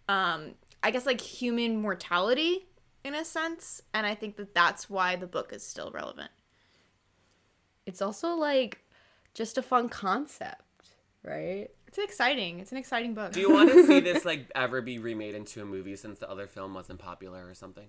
[0.08, 2.68] um I guess like human mortality
[3.04, 6.30] in a sense and I think that that's why the book is still relevant.
[7.86, 8.84] It's also like
[9.34, 10.61] just a fun concept,
[11.22, 11.68] right?
[11.86, 12.60] It's exciting.
[12.60, 13.32] It's an exciting book.
[13.32, 16.30] Do you want to see this like ever be remade into a movie since the
[16.30, 17.88] other film wasn't popular or something?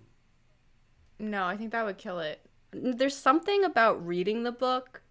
[1.19, 2.41] No, I think that would kill it.
[2.71, 5.01] There's something about reading the book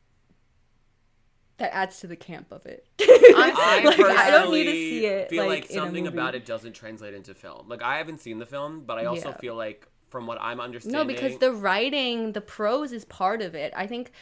[1.59, 2.87] that adds to the camp of it.
[3.01, 6.05] I Like, personally I don't need to see it, feel like, like, in a something
[6.05, 6.17] movie.
[6.17, 7.69] about it doesn't translate into film.
[7.69, 9.37] Like I haven't seen the film, but I also Yeah.
[9.37, 13.55] feel like from what I'm understanding, No, because the writing, the prose is part of
[13.55, 13.73] it.
[13.77, 14.13] I think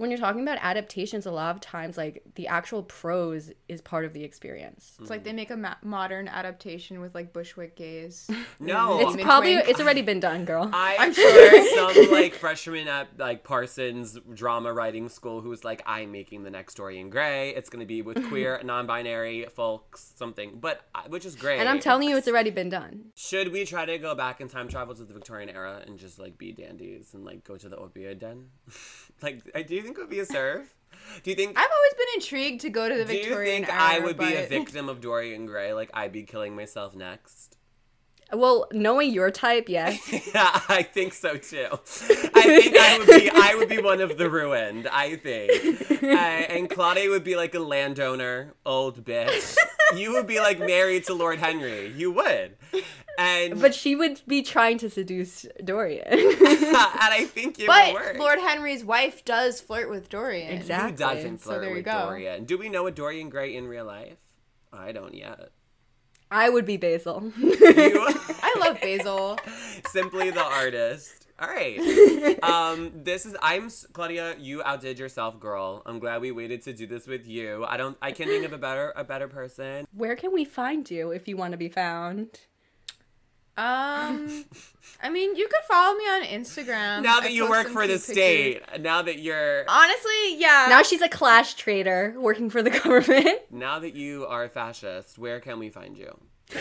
[0.00, 4.06] when you're talking about adaptations, a lot of times, like the actual prose is part
[4.06, 4.96] of the experience.
[4.98, 8.30] It's like they make a ma- modern adaptation with like Bushwick gays.
[8.60, 10.70] no, It's Demon probably it's already been done, girl.
[10.72, 16.10] I, I'm sure some like freshman at like Parsons drama writing school who's like, I'm
[16.10, 17.50] making the next Dorian Gray.
[17.50, 21.60] It's gonna be with queer, non-binary folks, something, but uh, which is great.
[21.60, 23.10] and I'm telling you, it's already been done.
[23.16, 26.18] Should we try to go back in time travel to the Victorian era and just
[26.18, 28.46] like be dandies and like go to the opioid den?
[29.22, 30.72] Like, do you think it would be a serve?
[31.22, 31.58] Do you think?
[31.58, 33.44] I've always been intrigued to go to the Victorian?
[33.44, 33.80] do you think era.
[33.80, 35.72] I would be a victim of Dorian Gray?
[35.72, 37.49] Like I'd be killing myself next?
[38.32, 39.98] Well, knowing your type, yes.
[40.34, 41.66] yeah, I think so too.
[41.72, 44.88] I think I would be I would be one of the ruined.
[44.88, 49.56] I think, uh, and Claudia would be like a landowner, old bitch.
[49.96, 51.88] You would be like married to Lord Henry.
[51.88, 52.56] You would,
[53.18, 56.06] and But she would be trying to seduce Dorian.
[56.08, 58.18] and I think it But would work.
[58.18, 60.52] Lord Henry's wife does flirt with Dorian.
[60.52, 60.92] Exactly.
[60.92, 62.06] Who doesn't So flirt there you with go.
[62.06, 62.44] Dorian?
[62.44, 64.16] Do we know a Dorian Gray in real life?
[64.72, 65.50] I don't yet.
[66.30, 67.32] I would be Basil.
[67.42, 69.38] I love Basil.
[69.88, 71.26] simply the artist.
[71.40, 71.78] All right.
[72.42, 74.36] Um, this is I'm Claudia.
[74.38, 75.82] You outdid yourself, girl.
[75.84, 77.64] I'm glad we waited to do this with you.
[77.66, 77.96] I don't.
[78.00, 79.86] I can't think of a better a better person.
[79.94, 82.40] Where can we find you if you want to be found?
[83.56, 84.44] Um,
[85.02, 87.02] I mean, you could follow me on Instagram.
[87.02, 88.02] Now I that you work for the pictures.
[88.02, 90.66] state, now that you're Honestly, yeah.
[90.68, 93.40] Now she's a clash trader working for the government.
[93.50, 96.18] now that you are a fascist, where can we find you?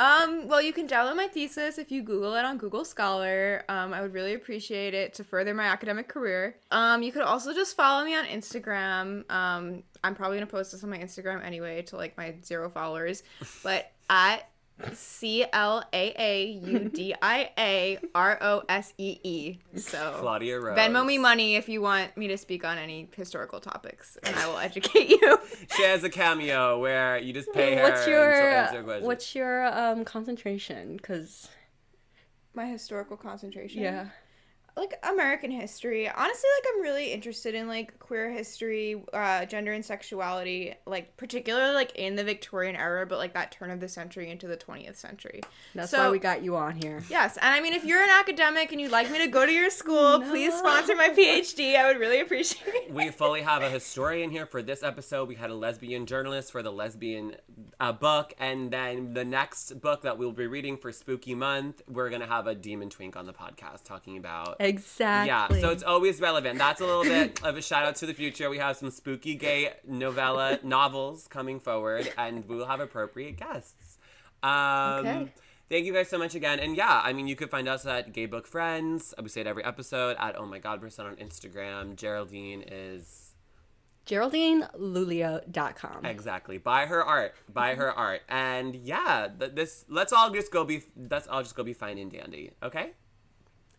[0.00, 3.64] Um, well, you can download my thesis if you Google it on Google Scholar.
[3.68, 6.56] Um, I would really appreciate it to further my academic career.
[6.70, 9.30] Um, you could also just follow me on Instagram.
[9.30, 13.22] Um, I'm probably gonna post this on my Instagram anyway to like my zero followers,
[13.62, 14.48] but at
[14.92, 19.58] C L A A U D I A R O S E E.
[19.76, 20.78] So Claudia Rose.
[20.78, 24.46] Venmo me money if you want me to speak on any historical topics, and I
[24.46, 25.38] will educate you.
[25.76, 29.06] She has a cameo where you just pay her what's and your answer questions.
[29.06, 30.96] what's your um concentration?
[30.96, 31.48] Because
[32.54, 33.82] My historical concentration.
[33.82, 34.06] yeah,
[34.78, 36.08] like American history.
[36.08, 41.74] Honestly, like I'm really interested in like queer history, uh, gender and sexuality, like particularly
[41.74, 44.96] like in the Victorian era, but like that turn of the century into the 20th
[44.96, 45.40] century.
[45.74, 47.02] that's So- why we got you on here.
[47.10, 49.52] Yes, and I mean, if you're an academic and you'd like me to go to
[49.52, 51.76] your school, please sponsor my PhD.
[51.76, 52.92] I would really appreciate it.
[52.92, 55.28] we fully have a historian here for this episode.
[55.28, 57.36] We had a lesbian journalist for the lesbian
[57.80, 62.10] uh, book, and then the next book that we'll be reading for Spooky Month, we're
[62.10, 64.56] gonna have a demon twink on the podcast talking about.
[64.68, 65.28] Exactly.
[65.58, 66.58] Yeah, so it's always relevant.
[66.58, 68.48] That's a little bit of a shout out to the future.
[68.50, 73.98] We have some spooky gay novella novels coming forward, and we will have appropriate guests.
[74.42, 75.32] Um, Okay.
[75.70, 76.60] Thank you guys so much again.
[76.60, 79.12] And yeah, I mean, you could find us at Gay Book Friends.
[79.22, 81.94] We say it every episode at Oh My God Percent on Instagram.
[81.94, 83.34] Geraldine is
[84.06, 86.04] GeraldineLulio.com.
[86.06, 90.64] exactly buy her art, buy her art, and yeah, th- this let's all just go
[90.64, 92.52] be let's all just go be fine and dandy.
[92.62, 92.92] Okay.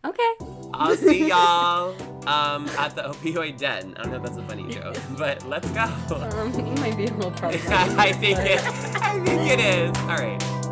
[0.04, 0.30] Okay.
[0.72, 1.94] I'll see y'all
[2.28, 3.94] um, at the opioid den.
[3.98, 5.82] I don't know if that's a funny joke, but let's go.
[5.82, 7.98] Um, you might be a little problematic.
[7.98, 8.60] I think but- it.
[9.02, 9.96] I think it is.
[9.98, 10.69] All right.